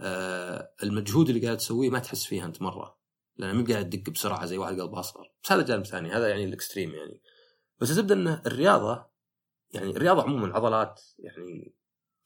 آه 0.00 0.74
المجهود 0.82 1.28
اللي 1.28 1.46
قاعد 1.46 1.56
تسويه 1.56 1.90
ما 1.90 1.98
تحس 1.98 2.24
فيه 2.24 2.44
أنت 2.44 2.62
مرة 2.62 2.98
لأنه 3.36 3.52
مو 3.52 3.64
قاعد 3.64 3.90
تدق 3.90 4.10
بسرعة 4.10 4.46
زي 4.46 4.58
واحد 4.58 4.80
قلبه 4.80 5.00
أصغر. 5.00 5.32
بس 5.44 5.52
هذا 5.52 5.62
جانب 5.62 5.86
ثاني 5.86 6.12
هذا 6.12 6.28
يعني 6.28 6.44
ال 6.44 6.50
extreme 6.50 6.94
يعني. 6.94 7.22
بس 7.80 7.90
الزبدة 7.90 8.14
إن 8.14 8.28
الرياضة 8.46 9.06
يعني 9.72 9.90
الرياضة 9.90 10.22
عموما 10.22 10.54
عضلات 10.54 11.00
يعني 11.18 11.74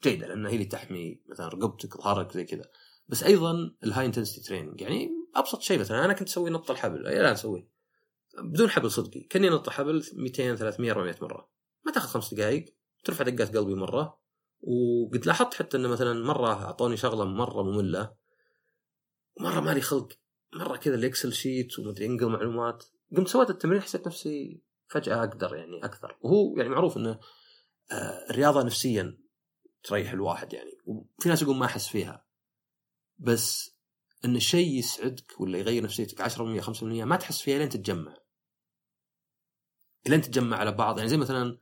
جيدة 0.03 0.27
لأنها 0.27 0.51
هي 0.51 0.55
اللي 0.55 0.65
تحمي 0.65 1.21
مثلا 1.29 1.47
رقبتك 1.47 2.01
ظهرك 2.01 2.31
زي 2.31 2.43
كذا. 2.43 2.65
بس 3.07 3.23
أيضا 3.23 3.75
ال 3.83 4.05
high 4.05 4.18
intensity 4.18 4.47
training 4.47 4.81
يعني 4.81 5.09
أبسط 5.35 5.61
شيء 5.61 5.79
مثلا 5.79 6.05
أنا 6.05 6.13
كنت 6.13 6.27
أسوي 6.27 6.49
نط 6.49 6.71
الحبل 6.71 7.07
الآن 7.07 7.25
أسويه. 7.25 7.67
بدون 8.43 8.69
حبل 8.69 8.91
صدقي. 8.91 9.19
كأني 9.19 9.49
نط 9.49 9.69
حبل 9.69 10.03
200 10.13 10.55
300 10.55 10.91
400 10.91 11.15
مرة. 11.21 11.49
ما 11.85 11.91
تاخذ 11.91 12.07
خمس 12.07 12.33
دقائق 12.33 12.65
ترفع 13.03 13.23
دقات 13.23 13.57
قلبي 13.57 13.75
مرة. 13.75 14.19
وقد 14.61 15.25
لاحظت 15.25 15.53
حتى 15.53 15.77
انه 15.77 15.87
مثلا 15.87 16.25
مرة 16.25 16.53
أعطوني 16.53 16.97
شغلة 16.97 17.25
مرة 17.25 17.63
مملة 17.63 18.13
ومرة 19.39 19.59
مالي 19.59 19.81
خلق. 19.81 20.09
مرة 20.53 20.77
كذا 20.77 20.95
ال 20.95 21.01
Excel 21.01 21.33
sheet 21.33 21.79
ومدري 21.79 22.05
إنقل 22.05 22.29
معلومات. 22.29 22.85
قمت 23.17 23.27
سويت 23.27 23.49
التمرين 23.49 23.81
حسيت 23.81 24.07
نفسي 24.07 24.61
فجأة 24.87 25.23
أقدر 25.23 25.55
يعني 25.55 25.85
أكثر. 25.85 26.17
وهو 26.21 26.57
يعني 26.57 26.69
معروف 26.69 26.97
إنه 26.97 27.19
آه، 27.91 28.29
الرياضة 28.29 28.63
نفسيا 28.63 29.17
تريح 29.83 30.11
الواحد 30.11 30.53
يعني 30.53 30.71
وفي 30.85 31.29
ناس 31.29 31.41
يقول 31.41 31.55
ما 31.55 31.65
أحس 31.65 31.87
فيها. 31.87 32.25
بس 33.17 33.77
إن 34.25 34.35
الشيء 34.35 34.77
يسعدك 34.79 35.41
ولا 35.41 35.57
يغير 35.57 35.83
نفسيتك 35.83 36.21
10% 36.21 36.61
5% 36.61 36.83
ما 36.83 37.15
تحس 37.15 37.41
فيها 37.41 37.57
لين 37.57 37.69
تتجمع 37.69 38.17
لين 40.07 40.21
تتجمع 40.21 40.57
على 40.57 40.71
بعض. 40.71 40.97
يعني 40.97 41.09
زي 41.09 41.17
مثلا 41.17 41.57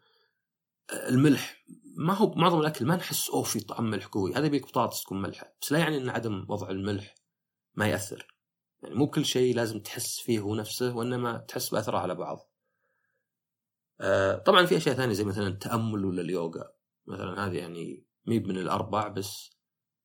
آه، 0.90 1.10
الملح. 1.10 1.66
ما 1.98 2.14
هو 2.14 2.34
معظم 2.34 2.60
الأكل 2.60 2.86
ما 2.86 2.96
نحس 2.96 3.30
أوه 3.30 3.44
في 3.44 3.60
طعم 3.60 3.90
ملح 3.90 4.06
قوي. 4.06 4.34
هذا 4.34 4.46
يبيك 4.46 4.68
بطاطس 4.68 5.04
تكون 5.04 5.22
ملحة. 5.22 5.56
بس 5.62 5.72
لا 5.72 5.80
يعني 5.80 5.98
إن 5.98 6.10
عدم 6.10 6.46
وضع 6.50 6.70
الملح 6.70 7.16
ما 7.76 7.88
يأثر. 7.88 8.36
يعني 8.84 8.96
مو 8.96 9.08
كل 9.10 9.26
شيء 9.26 9.56
لازم 9.56 9.80
تحس 9.80 10.20
فيه 10.20 10.40
هو 10.40 10.56
نفسه 10.56 10.96
وإنما 10.96 11.38
تحس 11.38 11.70
بأثره 11.70 11.98
على 11.98 12.16
بعض. 12.16 12.51
طبعا 14.46 14.66
في 14.66 14.78
أشياء 14.78 14.96
ثانية 14.96 15.14
زي 15.14 15.24
مثلا 15.24 15.48
التامل 15.48 16.06
ولا 16.06 16.22
اليوغا. 16.22 16.72
مثلا 17.08 17.46
هذه 17.48 17.58
يعني 17.58 18.06
مي 18.26 18.40
من 18.40 18.58
الأربع 18.58 19.08
بس 19.08 19.52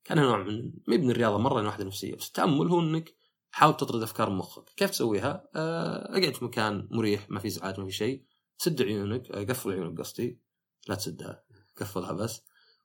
كانها 0.04 0.24
نوع 0.24 0.42
من 0.42 0.72
مي 0.88 0.98
من 0.98 1.10
الرياضة 1.10 1.38
مرة 1.38 1.66
واحدة 1.66 1.84
نفسية. 1.84 2.16
بس 2.16 2.26
التامل 2.26 2.68
هو 2.68 2.80
إنك 2.80 3.16
حاول 3.50 3.76
تطرد 3.76 4.02
أفكار 4.02 4.30
مخك. 4.30 4.64
كيف 4.76 4.90
تسويها؟ 4.90 5.48
آه، 5.56 6.18
أقعد 6.18 6.34
في 6.34 6.44
مكان 6.44 6.88
مريح 6.90 7.30
ما 7.30 7.40
في 7.40 7.48
ازعاج 7.48 7.80
ما 7.80 7.86
في 7.86 7.92
شيء. 7.92 8.24
سد 8.58 8.82
عيونك 8.82 9.30
آه، 9.30 9.44
قفل 9.44 9.72
عيونك 9.72 10.00
قصدي. 10.00 10.40
لا 10.88 10.94
تسدها 10.94 11.44
قفلها 11.76 12.12
بس. 12.12 12.42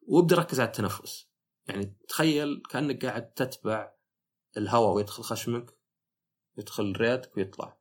وابدأ 0.07 0.35
ركز 0.35 0.59
على 0.59 0.67
التنفس. 0.67 1.27
يعني 1.67 1.97
تخيل 2.07 2.61
كأنك 2.69 3.05
قاعد 3.05 3.33
تتبع 3.33 3.91
الهواء 4.57 4.95
ويدخل 4.95 5.23
خشمك 5.23 5.77
يدخل 6.57 6.93
ريتك 6.97 7.37
ويطلع. 7.37 7.80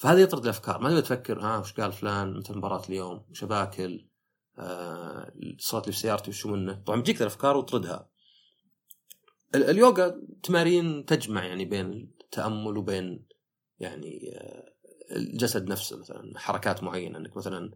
فهذا 0.00 0.20
يطرد 0.20 0.42
الأفكار. 0.42 0.80
ما 0.80 0.90
تبي 0.90 1.02
تفكر 1.02 1.40
ها 1.40 1.58
وش 1.58 1.72
قال 1.72 1.92
فلان؟ 1.92 2.36
متى 2.36 2.52
مباراة 2.52 2.82
اليوم؟ 2.88 3.26
وش 3.30 3.44
باكل 3.44 4.08
آه 4.58 5.32
صوت 5.58 5.82
اللي 5.82 5.92
في 5.92 5.98
سيارتي 5.98 6.30
وشو 6.30 6.48
منه؟ 6.48 6.82
طبعا 6.86 7.00
بتجيك 7.00 7.22
الأفكار 7.22 7.56
وتردها. 7.56 8.10
اليوغا 9.54 10.20
تمارين 10.42 11.04
تجمع 11.04 11.44
يعني 11.44 11.64
بين 11.64 12.14
التأمل 12.20 12.76
وبين 12.76 13.26
يعني 13.78 14.32
آه 14.36 14.74
الجسد 15.16 15.68
نفسه 15.68 15.98
مثلا 15.98 16.38
حركات 16.38 16.82
معينة. 16.82 17.18
إنك 17.18 17.36
مثلا 17.36 17.70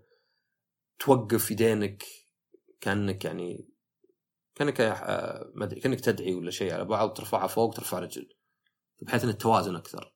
توقف 0.99 1.51
يدينك 1.51 2.05
كأنك 2.81 3.25
يعني 3.25 3.69
كأنك 4.55 4.81
آه، 4.81 5.53
ما 5.55 5.65
أدري 5.65 5.81
كأنك 5.81 6.01
تدعي 6.01 6.35
ولا 6.35 6.51
شيء 6.51 6.75
على 6.75 6.85
بعض 6.85 7.13
ترفعها 7.13 7.47
فوق 7.47 7.75
ترفع 7.75 7.99
رجل 7.99 8.29
بحيث 9.03 9.25
ان 9.25 9.31
التوازن 9.31 9.77
أكثر. 9.77 10.05
آه، 10.05 10.14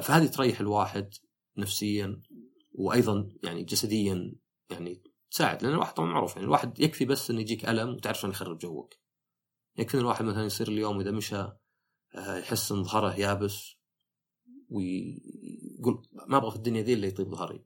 فهذه 0.00 0.26
تريح 0.26 0.60
الواحد 0.60 1.14
نفسيا 1.56 2.22
وأيضا 2.72 3.28
يعني 3.42 3.64
جسديا 3.64 4.34
يعني 4.70 5.02
تساعد 5.30 5.62
لأن 5.62 5.72
الواحد 5.72 5.94
طبعا 5.94 6.08
معروف 6.08 6.32
يعني 6.32 6.44
الواحد 6.44 6.80
يكفي 6.80 7.04
بس 7.04 7.30
إنه 7.30 7.40
يجيك 7.40 7.68
ألم 7.68 7.88
وتعرف 7.88 8.20
شلون 8.20 8.32
يخرب 8.32 8.58
جوك 8.58 8.94
يكفي 9.76 9.94
إن 9.94 10.00
الواحد 10.00 10.24
مثلا 10.24 10.44
يصير 10.44 10.68
اليوم 10.68 11.00
إذا 11.00 11.10
مشى 11.10 11.36
آه، 11.36 12.38
يحس 12.38 12.72
إن 12.72 12.84
ظهره 12.84 13.14
يابس 13.14 13.76
ويقول 14.68 16.08
ما 16.12 16.36
أبغى 16.36 16.50
في 16.50 16.56
الدنيا 16.56 16.82
ذي 16.82 16.92
اللي 16.92 17.06
يطيب 17.06 17.34
ظهري. 17.34 17.64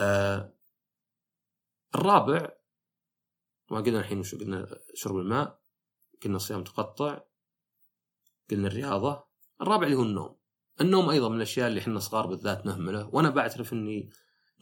آه 0.00 0.56
الرابع 1.94 2.52
ما 3.70 3.80
قلنا 3.80 4.00
الحين 4.00 4.18
وشو 4.18 4.38
قلنا 4.38 4.78
شرب 4.94 5.16
الماء 5.16 5.60
قلنا 6.24 6.36
الصيام 6.36 6.64
تقطع 6.64 7.22
قلنا 8.50 8.68
الرياضة 8.68 9.26
الرابع 9.60 9.86
اللي 9.86 9.96
هو 9.96 10.02
النوم 10.02 10.35
النوم 10.80 11.10
أيضا 11.10 11.28
من 11.28 11.36
الأشياء 11.36 11.68
اللي 11.68 11.80
إحنا 11.80 11.98
صغار 11.98 12.26
بالذات 12.26 12.66
نهمله 12.66 13.08
وأنا 13.12 13.30
بعترف 13.30 13.72
إني 13.72 14.10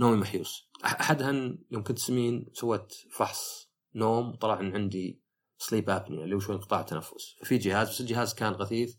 نومي 0.00 0.16
محيوس 0.16 0.70
احدها 0.84 1.32
يوم 1.70 1.82
كنت 1.84 1.98
سمين 1.98 2.50
سويت 2.52 2.94
فحص 3.10 3.70
نوم 3.94 4.28
وطلع 4.28 4.60
ان 4.60 4.74
عندي 4.74 5.24
سليب 5.58 5.90
ابنيا 5.90 6.24
اللي 6.24 6.34
هو 6.34 6.40
شوي 6.40 6.56
انقطاع 6.56 6.82
تنفس. 6.82 7.36
ففي 7.40 7.58
جهاز 7.58 7.90
بس 7.90 8.00
الجهاز 8.00 8.34
كان 8.34 8.52
غثيث 8.52 8.94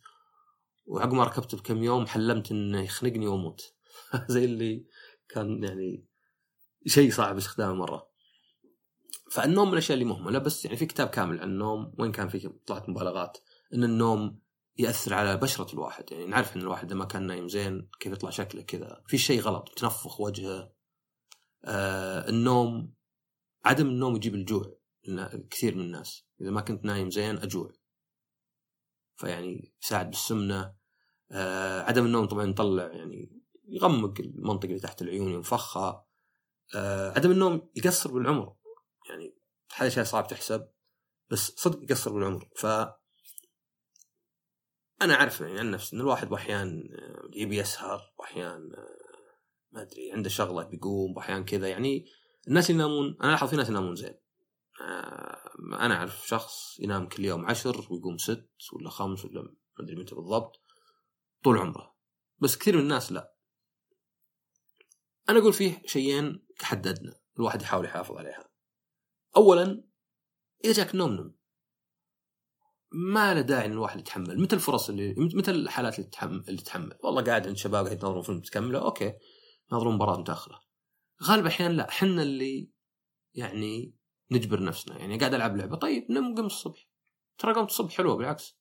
وعقب 0.85 1.13
ما 1.13 1.23
ركبته 1.23 1.57
بكم 1.57 1.83
يوم 1.83 2.07
حلمت 2.07 2.51
إنه 2.51 2.81
يخنقني 2.81 3.27
وأموت. 3.27 3.73
زي 4.27 4.45
اللي 4.45 4.85
كان 5.29 5.63
يعني 5.63 6.05
شيء 6.87 7.11
صعب 7.11 7.37
استخدامه 7.37 7.73
مرة. 7.73 8.07
فالنوم 9.31 9.67
من 9.67 9.73
الأشياء 9.73 9.93
اللي 9.93 10.05
مهمله 10.05 10.39
بس 10.39 10.65
يعني 10.65 10.77
في 10.77 10.85
كتاب 10.85 11.07
كامل 11.07 11.39
عن 11.39 11.49
النوم 11.49 11.93
وين 11.97 12.11
كان 12.11 12.27
في 12.27 12.49
طلعت 12.65 12.89
مبالغات. 12.89 13.37
إن 13.73 13.83
النوم 13.83 14.39
يأثر 14.77 15.13
على 15.13 15.37
بشرة 15.37 15.73
الواحد. 15.73 16.11
يعني 16.11 16.25
نعرف 16.25 16.55
إن 16.55 16.61
الواحد 16.61 16.85
اذا 16.85 16.95
ما 16.95 17.05
كان 17.05 17.27
نايم 17.27 17.47
زين 17.47 17.89
كيف 17.99 18.13
يطلع 18.13 18.29
شكله 18.29 18.61
كذا. 18.61 19.03
في 19.07 19.17
شيء 19.17 19.41
غلط 19.41 19.69
تنفخ 19.69 20.21
وجهه. 20.21 20.73
آه 21.65 22.29
النوم 22.29 22.93
عدم 23.65 23.87
النوم 23.87 24.15
يجيب 24.15 24.35
الجوع 24.35 24.77
كثير 25.49 25.75
من 25.75 25.81
الناس. 25.81 26.25
إذا 26.41 26.49
ما 26.49 26.61
كنت 26.61 26.85
نايم 26.85 27.09
زين 27.09 27.37
أجوع. 27.37 27.71
فيعني 29.15 29.73
يساعد 29.83 30.09
بالسمنة. 30.09 30.75
آه 31.31 31.81
عدم 31.81 32.05
النوم 32.05 32.25
طبعا 32.27 32.45
يطلع 32.45 32.83
يعني 32.83 33.41
يغمق 33.67 34.13
المنطقة 34.19 34.69
اللي 34.69 34.79
تحت 34.79 35.01
العيون 35.01 35.31
ينفخها. 35.31 36.05
آه 36.75 37.11
عدم 37.11 37.31
النوم 37.31 37.71
يقصر 37.75 38.11
بالعمر. 38.11 38.55
يعني 39.09 39.35
هذا 39.75 39.89
شيء 39.89 40.03
صعب 40.03 40.27
تحسب 40.27 40.67
بس 41.29 41.51
صدق 41.57 41.83
يقصر 41.83 42.13
بالعمر. 42.13 42.49
ف 42.55 42.65
أنا 45.05 45.13
أعرف 45.13 45.41
يعني 45.41 45.59
عن 45.59 45.71
نفسي 45.71 45.95
إن 45.95 46.01
الواحد 46.01 46.29
باحيان 46.29 46.89
يبي 47.33 47.57
يسهر 47.57 48.13
وأحيان 48.17 48.71
ما 49.71 49.81
أدري 49.81 50.11
عنده 50.11 50.29
شغلة 50.29 50.63
بيقوم 50.63 51.17
وأحيان 51.17 51.45
كذا 51.45 51.67
يعني 51.67 52.05
الناس 52.47 52.69
ينامون 52.69 53.17
أنا 53.23 53.31
لاحظ 53.31 53.49
في 53.49 53.55
ناس 53.55 53.69
ينامون 53.69 53.95
زين. 53.95 54.15
آه، 54.81 55.51
أنا 55.73 55.95
أعرف 55.95 56.27
شخص 56.27 56.79
ينام 56.79 57.07
كل 57.07 57.25
يوم 57.25 57.45
عشر 57.45 57.87
ويقوم 57.89 58.17
ست 58.17 58.49
ولا 58.73 58.89
خمس 58.89 59.25
ولا 59.25 59.41
ما 59.41 59.55
أدري 59.79 59.95
متى 59.95 60.15
بالضبط 60.15 60.61
طول 61.43 61.57
عمره. 61.57 61.95
بس 62.39 62.57
كثير 62.57 62.75
من 62.75 62.81
الناس 62.81 63.11
لا. 63.11 63.35
أنا 65.29 65.39
أقول 65.39 65.53
فيه 65.53 65.81
شيئين 65.85 66.45
كحد 66.59 66.87
ادنى 66.87 67.13
الواحد 67.37 67.61
يحاول 67.61 67.85
يحافظ 67.85 68.17
عليها. 68.17 68.49
اولا 69.37 69.83
إذا 70.65 70.73
جاك 70.73 70.93
النوم 70.93 71.11
نم. 71.11 71.35
ما 72.95 73.33
له 73.33 73.41
داعي 73.41 73.65
إن 73.65 73.71
الواحد 73.71 73.99
يتحمل. 73.99 74.41
متى 74.41 74.55
الفرص 74.55 74.89
اللي 74.89 75.13
متى 75.17 75.51
الحالات 75.51 75.99
اللي 75.99 76.09
تحمل 76.09 76.43
اللي 76.47 76.61
تحمل 76.61 76.97
والله 77.03 77.21
قاعد 77.21 77.47
عند 77.47 77.57
شباب 77.57 77.85
قاعد 77.85 78.03
ينظرون 78.03 78.21
فيلم 78.21 78.41
تكمله 78.41 78.79
أوكي. 78.79 79.13
ينظرون 79.71 79.95
مباراة 79.95 80.17
متأخرة. 80.19 80.61
غالب 81.23 81.41
الأحيان 81.41 81.71
لا. 81.71 81.91
حنا 81.91 82.23
اللي 82.23 82.69
يعني 83.33 83.95
نجبر 84.31 84.63
نفسنا. 84.63 84.97
يعني 84.97 85.17
قاعد 85.17 85.33
ألعب 85.33 85.57
لعبة. 85.57 85.75
طيب 85.75 86.11
نم 86.11 86.35
قم 86.35 86.45
الصبح. 86.45 86.87
ترى 87.37 87.53
قمت 87.53 87.69
الصبح 87.69 87.93
حلوة 87.97 88.15
بالعكس. 88.15 88.57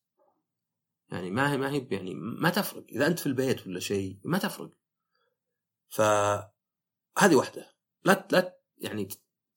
يعني 1.11 1.31
ما 1.31 1.51
هي 1.51 1.57
ما 1.57 1.71
هي 1.71 1.87
يعني 1.91 2.13
ما 2.15 2.49
تفرق. 2.49 2.85
إذا 2.89 3.07
أنت 3.07 3.19
في 3.19 3.25
البيت 3.25 3.67
ولا 3.67 3.79
شيء 3.79 4.19
ما 4.23 4.37
تفرق. 4.37 4.71
ف 5.89 6.01
هذه 7.17 7.35
واحدة. 7.35 7.75
لا 8.05 8.27
لا 8.31 8.57
يعني 8.77 9.07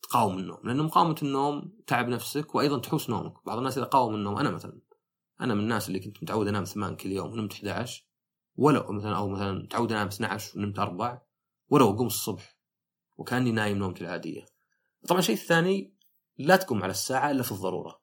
تقاوم 0.09 0.39
النوم 0.39 0.59
لأن 0.65 0.83
مقاومة 0.83 1.17
النوم 1.23 1.73
تعب 1.87 2.09
نفسك 2.09 2.55
وأيضا 2.55 2.79
تحوس 2.79 3.11
نومك. 3.11 3.47
بعض 3.47 3.59
الناس 3.59 3.79
إذا 3.79 3.87
قاوم 3.87 4.15
النوم 4.15 4.39
أنا 4.39 4.51
مثلا 4.51 4.81
أنا 5.41 5.55
من 5.55 5.61
الناس 5.61 5.89
اللي 5.89 6.01
كنت 6.01 6.23
متعود 6.23 6.49
أنام 6.49 6.65
ثمان 6.65 6.97
كل 6.97 7.13
يوم 7.13 7.33
ونمت 7.33 7.53
11 7.53 8.05
ولو 8.57 8.93
مثلا 8.93 9.17
أو 9.17 9.29
مثلا 9.29 9.53
متعود 9.53 9.93
أنام 9.93 10.07
12 10.07 10.59
ونمت 10.59 10.79
4 10.79 11.27
ولو 11.69 11.91
أقوم 11.91 12.07
الصبح 12.07 12.59
وكأني 13.17 13.53
نايم 13.53 13.79
نومتي 13.79 14.05
العادية. 14.05 14.47
طبعا 15.09 15.19
الشيء 15.19 15.35
الثاني 15.35 15.95
لا 16.39 16.57
تقوم 16.57 16.83
على 16.83 16.91
الساعة 16.91 17.31
إلا 17.31 17.43
في 17.43 17.53
الضرورة. 17.53 18.01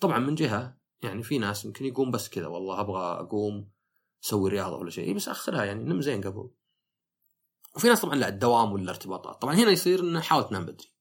طبعا 0.00 0.18
من 0.18 0.34
جهة 0.34 0.78
يعني 1.02 1.22
في 1.22 1.38
ناس 1.38 1.64
يمكن 1.64 1.84
يقوم 1.84 2.10
بس 2.10 2.28
كذا 2.28 2.46
والله 2.46 2.80
أبغى 2.80 3.20
أقوم 3.20 3.70
أسوي 4.24 4.50
رياضة 4.50 4.76
ولا 4.76 4.90
شيء 4.90 5.14
بس 5.14 5.28
أخرها 5.28 5.64
يعني 5.64 5.84
نم 5.84 6.00
زين 6.00 6.20
قبل. 6.20 6.50
وفي 7.76 7.88
ناس 7.88 8.00
طبعا 8.00 8.14
لا 8.14 8.28
الدوام 8.28 8.72
ولا 8.72 8.82
الارتباطات. 8.82 9.42
طبعا 9.42 9.54
هنا 9.54 9.70
يصير 9.70 10.00
إنه 10.00 10.20
حاول 10.20 10.48
تنام 10.48 10.62
بدري. 10.66 10.97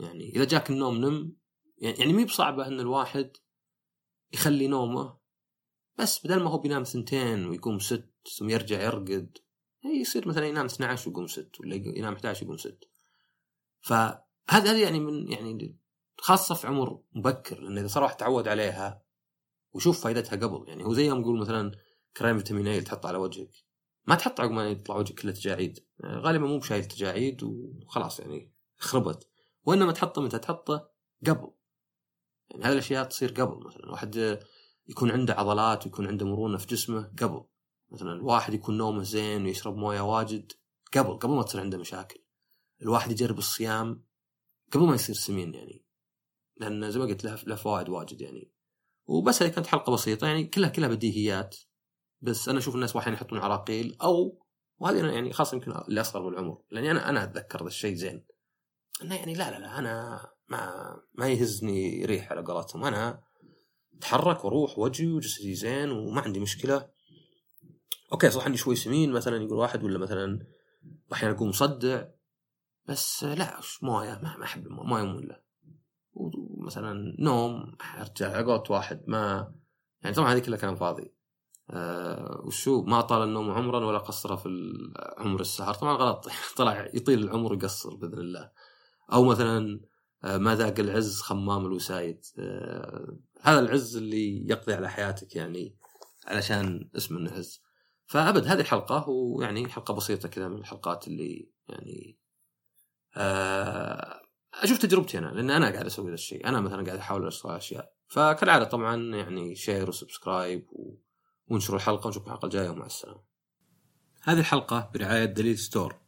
يعني 0.00 0.30
إذا 0.36 0.44
جاك 0.44 0.70
النوم 0.70 0.96
نم 0.96 1.36
يعني 1.78 1.98
يعني 1.98 2.12
مي 2.12 2.24
بصعبة 2.24 2.66
إن 2.66 2.80
الواحد 2.80 3.32
يخلي 4.32 4.66
نومه 4.66 5.18
بس 5.98 6.26
بدل 6.26 6.42
ما 6.42 6.50
هو 6.50 6.58
بينام 6.58 6.82
ثنتين 6.82 7.46
ويقوم 7.46 7.78
ست 7.78 8.10
ثم 8.38 8.50
يرجع 8.50 8.82
يرقد 8.82 9.38
يصير 9.84 10.28
مثلا 10.28 10.46
ينام 10.46 10.64
12 10.66 11.08
ويقوم 11.08 11.26
ست 11.26 11.60
ولا 11.60 11.74
ينام 11.74 12.14
11 12.14 12.42
ويقوم 12.42 12.56
ست. 12.56 12.88
فهذا 13.80 14.24
هذا 14.50 14.78
يعني 14.78 15.00
من 15.00 15.32
يعني 15.32 15.78
خاصة 16.18 16.54
في 16.54 16.66
عمر 16.66 17.00
مبكر 17.12 17.60
لأن 17.60 17.78
إذا 17.78 17.86
صار 17.86 18.02
واحد 18.02 18.16
تعود 18.16 18.48
عليها 18.48 19.02
وشوف 19.72 20.04
فائدتها 20.04 20.36
قبل 20.36 20.68
يعني 20.68 20.84
هو 20.84 20.92
زي 20.92 21.10
ما 21.10 21.18
نقول 21.18 21.40
مثلا 21.40 21.72
كريم 22.16 22.38
فيتامين 22.38 22.66
اي 22.66 22.80
تحطه 22.80 23.06
على 23.06 23.18
وجهك. 23.18 23.50
ما 24.06 24.14
تحط 24.14 24.40
عقب 24.40 24.50
ما 24.50 24.68
يطلع 24.68 24.96
وجهك 24.96 25.20
كله 25.20 25.32
تجاعيد. 25.32 25.78
غالبا 26.04 26.46
مو 26.46 26.58
بشايل 26.58 26.84
تجاعيد 26.84 27.42
وخلاص 27.42 28.20
يعني 28.20 28.52
خربت. 28.78 29.28
وإنما 29.68 29.92
تحطه 29.92 30.22
متى 30.22 30.38
تحطه 30.38 30.90
قبل. 31.26 31.50
يعني 32.50 32.64
هذه 32.64 32.72
الأشياء 32.72 33.04
تصير 33.04 33.32
قبل 33.32 33.66
مثلا. 33.66 33.90
واحد 33.90 34.40
يكون 34.86 35.10
عنده 35.10 35.34
عضلات 35.34 35.86
ويكون 35.86 36.06
عنده 36.06 36.26
مرونة 36.26 36.58
في 36.58 36.66
جسمه 36.66 37.12
قبل. 37.22 37.44
مثلا 37.90 38.12
الواحد 38.12 38.54
يكون 38.54 38.78
نومه 38.78 39.02
زين 39.02 39.44
ويشرب 39.44 39.76
موية 39.76 40.00
واجد 40.00 40.52
قبل 40.96 41.18
قبل 41.18 41.34
ما 41.34 41.42
تصير 41.42 41.60
عنده 41.60 41.78
مشاكل. 41.78 42.24
الواحد 42.82 43.10
يجرب 43.10 43.38
الصيام 43.38 44.04
قبل 44.72 44.84
ما 44.84 44.94
يصير 44.94 45.14
سمين 45.14 45.54
يعني. 45.54 45.84
لأن 46.56 46.90
زي 46.90 46.98
ما 46.98 47.04
قلت 47.04 47.24
له 47.24 47.54
فوائد 47.56 47.88
واجد 47.88 48.20
يعني. 48.20 48.52
وبس 49.06 49.42
هذه 49.42 49.50
كانت 49.50 49.66
حلقة 49.66 49.92
بسيطة 49.92 50.26
يعني 50.26 50.44
كلها 50.44 50.68
كلها 50.68 50.88
بديهيات. 50.88 51.56
بس 52.20 52.48
أنا 52.48 52.58
أشوف 52.58 52.74
الناس 52.74 52.96
واحيانا 52.96 53.16
يحطون 53.16 53.38
عراقيل 53.38 53.96
أو 54.02 54.46
وهذه 54.78 55.06
يعني 55.06 55.32
خاصة 55.32 55.54
يمكن 55.54 55.72
اللي 55.72 56.00
أصغر 56.00 56.22
بالعمر. 56.22 56.62
لأني 56.70 56.90
أنا 56.90 57.08
أنا 57.08 57.24
أتذكر 57.24 57.62
ذا 57.62 57.68
الشيء 57.68 57.94
زين. 57.94 58.37
إنه 59.02 59.14
يعني 59.14 59.34
لا 59.34 59.50
لا 59.50 59.58
لا 59.58 59.78
أنا 59.78 60.20
ما 60.48 60.96
ما 61.14 61.28
يهزني 61.28 62.04
ريح 62.04 62.32
على 62.32 62.42
قولتهم. 62.42 62.84
أنا 62.84 63.22
أتحرك 63.98 64.44
وأروح 64.44 64.78
وأجي 64.78 65.12
وجسدي 65.12 65.54
زين 65.54 65.90
وما 65.90 66.20
عندي 66.20 66.40
مشكلة. 66.40 66.88
okay 68.12 68.30
صح 68.30 68.44
عندي 68.44 68.58
شوي 68.58 68.76
سمين 68.76 69.12
مثلا 69.12 69.36
يقول 69.36 69.58
واحد 69.58 69.84
ولا 69.84 69.98
مثلا 69.98 70.46
أحيانا 71.12 71.34
أقوم 71.34 71.48
مصدع 71.48 72.04
بس 72.86 73.24
لا 73.24 73.60
موية 73.82 74.20
ما, 74.22 74.44
أحب 74.44 74.66
الموية 74.66 75.02
مملة. 75.02 75.36
ومثلا 76.14 77.16
نوم 77.18 77.76
أرجع 77.98 78.32
على 78.32 78.62
واحد 78.70 79.02
ما 79.06 79.54
يعني 80.02 80.16
طبعا 80.16 80.32
هذه 80.32 80.38
كلها 80.38 80.58
كلام 80.58 80.76
فاضي. 80.76 81.14
أه 81.70 82.40
وشو؟ 82.44 82.82
ما 82.82 83.00
طال 83.00 83.22
النوم 83.22 83.50
عمرا 83.50 83.86
ولا 83.86 83.98
قصر 83.98 84.36
في 84.36 84.48
عمر 85.18 85.40
السهر. 85.40 85.74
طبعا 85.74 85.96
غلط. 85.96 86.28
طلع 86.56 86.90
يطيل 86.94 87.18
العمر 87.18 87.52
ويقصر 87.52 87.96
بإذن 87.96 88.18
الله. 88.18 88.50
أو 89.12 89.24
مثلا 89.24 89.80
آه، 90.24 90.36
ما 90.36 90.54
ذاق 90.54 90.80
العز 90.80 91.20
خمام 91.20 91.66
الوسايد؟ 91.66 92.20
أه 92.38 93.18
هذا 93.42 93.60
العز 93.60 93.96
اللي 93.96 94.48
يقضي 94.48 94.74
على 94.74 94.90
حياتك 94.90 95.36
يعني 95.36 95.76
علشان 96.26 96.90
اسم 96.96 97.16
انه 97.16 97.32
عز 97.32 97.62
فأبد 98.06 98.46
هذه 98.46 98.60
الحلقة 98.60 99.08
ويعني 99.08 99.68
حلقة 99.68 99.94
بسيطة 99.94 100.28
كذا 100.28 100.48
من 100.48 100.58
الحلقات 100.58 101.08
اللي 101.08 101.50
يعني 101.68 102.18
أه 103.16 104.20
أشوف 104.54 104.78
تجربتي 104.78 105.18
أنا 105.18 105.26
لأن 105.26 105.50
أنا 105.50 105.70
قاعد 105.70 105.86
أسوي 105.86 106.08
ذا 106.08 106.14
الشيء. 106.14 106.48
أنا 106.48 106.60
مثلا 106.60 106.84
قاعد 106.84 106.98
أحاول 106.98 107.26
اشتغل 107.26 107.56
أشياء. 107.56 107.92
فكالعادة 108.08 108.64
طبعا 108.64 109.16
يعني 109.16 109.54
share 109.54 109.88
و 109.88 109.96
subscribe 109.96 110.66
و... 110.72 110.94
ونشروا 111.48 111.78
الحلقة 111.78 112.06
ونشوف 112.06 112.26
الحلقة 112.26 112.46
الجاية 112.46 112.70
ومع 112.70 112.86
السلامة. 112.86 113.22
هذه 114.22 114.38
الحلقة 114.38 114.90
برعاية 114.94 115.24
دليل 115.24 115.58
store. 115.58 116.00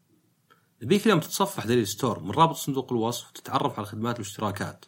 نبيك 0.83 1.07
اليوم 1.07 1.21
تتصفح 1.21 1.67
دليل 1.67 1.87
store 1.87 2.21
من 2.21 2.31
رابط 2.31 2.57
صندوق 2.57 2.93
الوصف 2.93 3.31
وتتعرف 3.31 3.73
على 3.73 3.85
الخدمات 3.85 4.15
والاشتراكات 4.15 4.85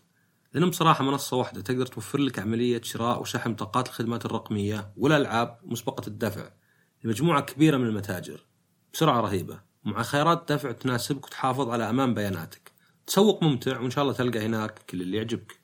لأنهم 0.52 0.70
بصراحة 0.70 1.04
منصة 1.04 1.36
واحدة 1.36 1.60
تقدر 1.60 1.86
توفر 1.86 2.18
لك 2.18 2.38
عملية 2.38 2.82
شراء 2.82 3.20
وشحن 3.20 3.52
بطاقات 3.52 3.88
الخدمات 3.88 4.24
الرقمية 4.24 4.92
والألعاب 4.96 5.58
مسبقة 5.62 6.06
الدفع 6.06 6.50
لمجموعة 7.04 7.40
كبيرة 7.40 7.76
من 7.76 7.86
المتاجر. 7.86 8.46
بسرعة 8.94 9.20
رهيبة. 9.20 9.60
ومع 9.86 10.02
خيارات 10.02 10.52
دفع 10.52 10.72
تناسبك 10.72 11.26
وتحافظ 11.26 11.68
على 11.68 11.90
أمان 11.90 12.14
بياناتك. 12.14 12.72
تسوق 13.06 13.42
ممتع 13.42 13.80
وإن 13.80 13.90
شاء 13.90 14.04
الله 14.04 14.14
تلقى 14.14 14.46
هناك 14.46 14.78
كل 14.90 15.02
اللي 15.02 15.16
يعجبك. 15.16 15.61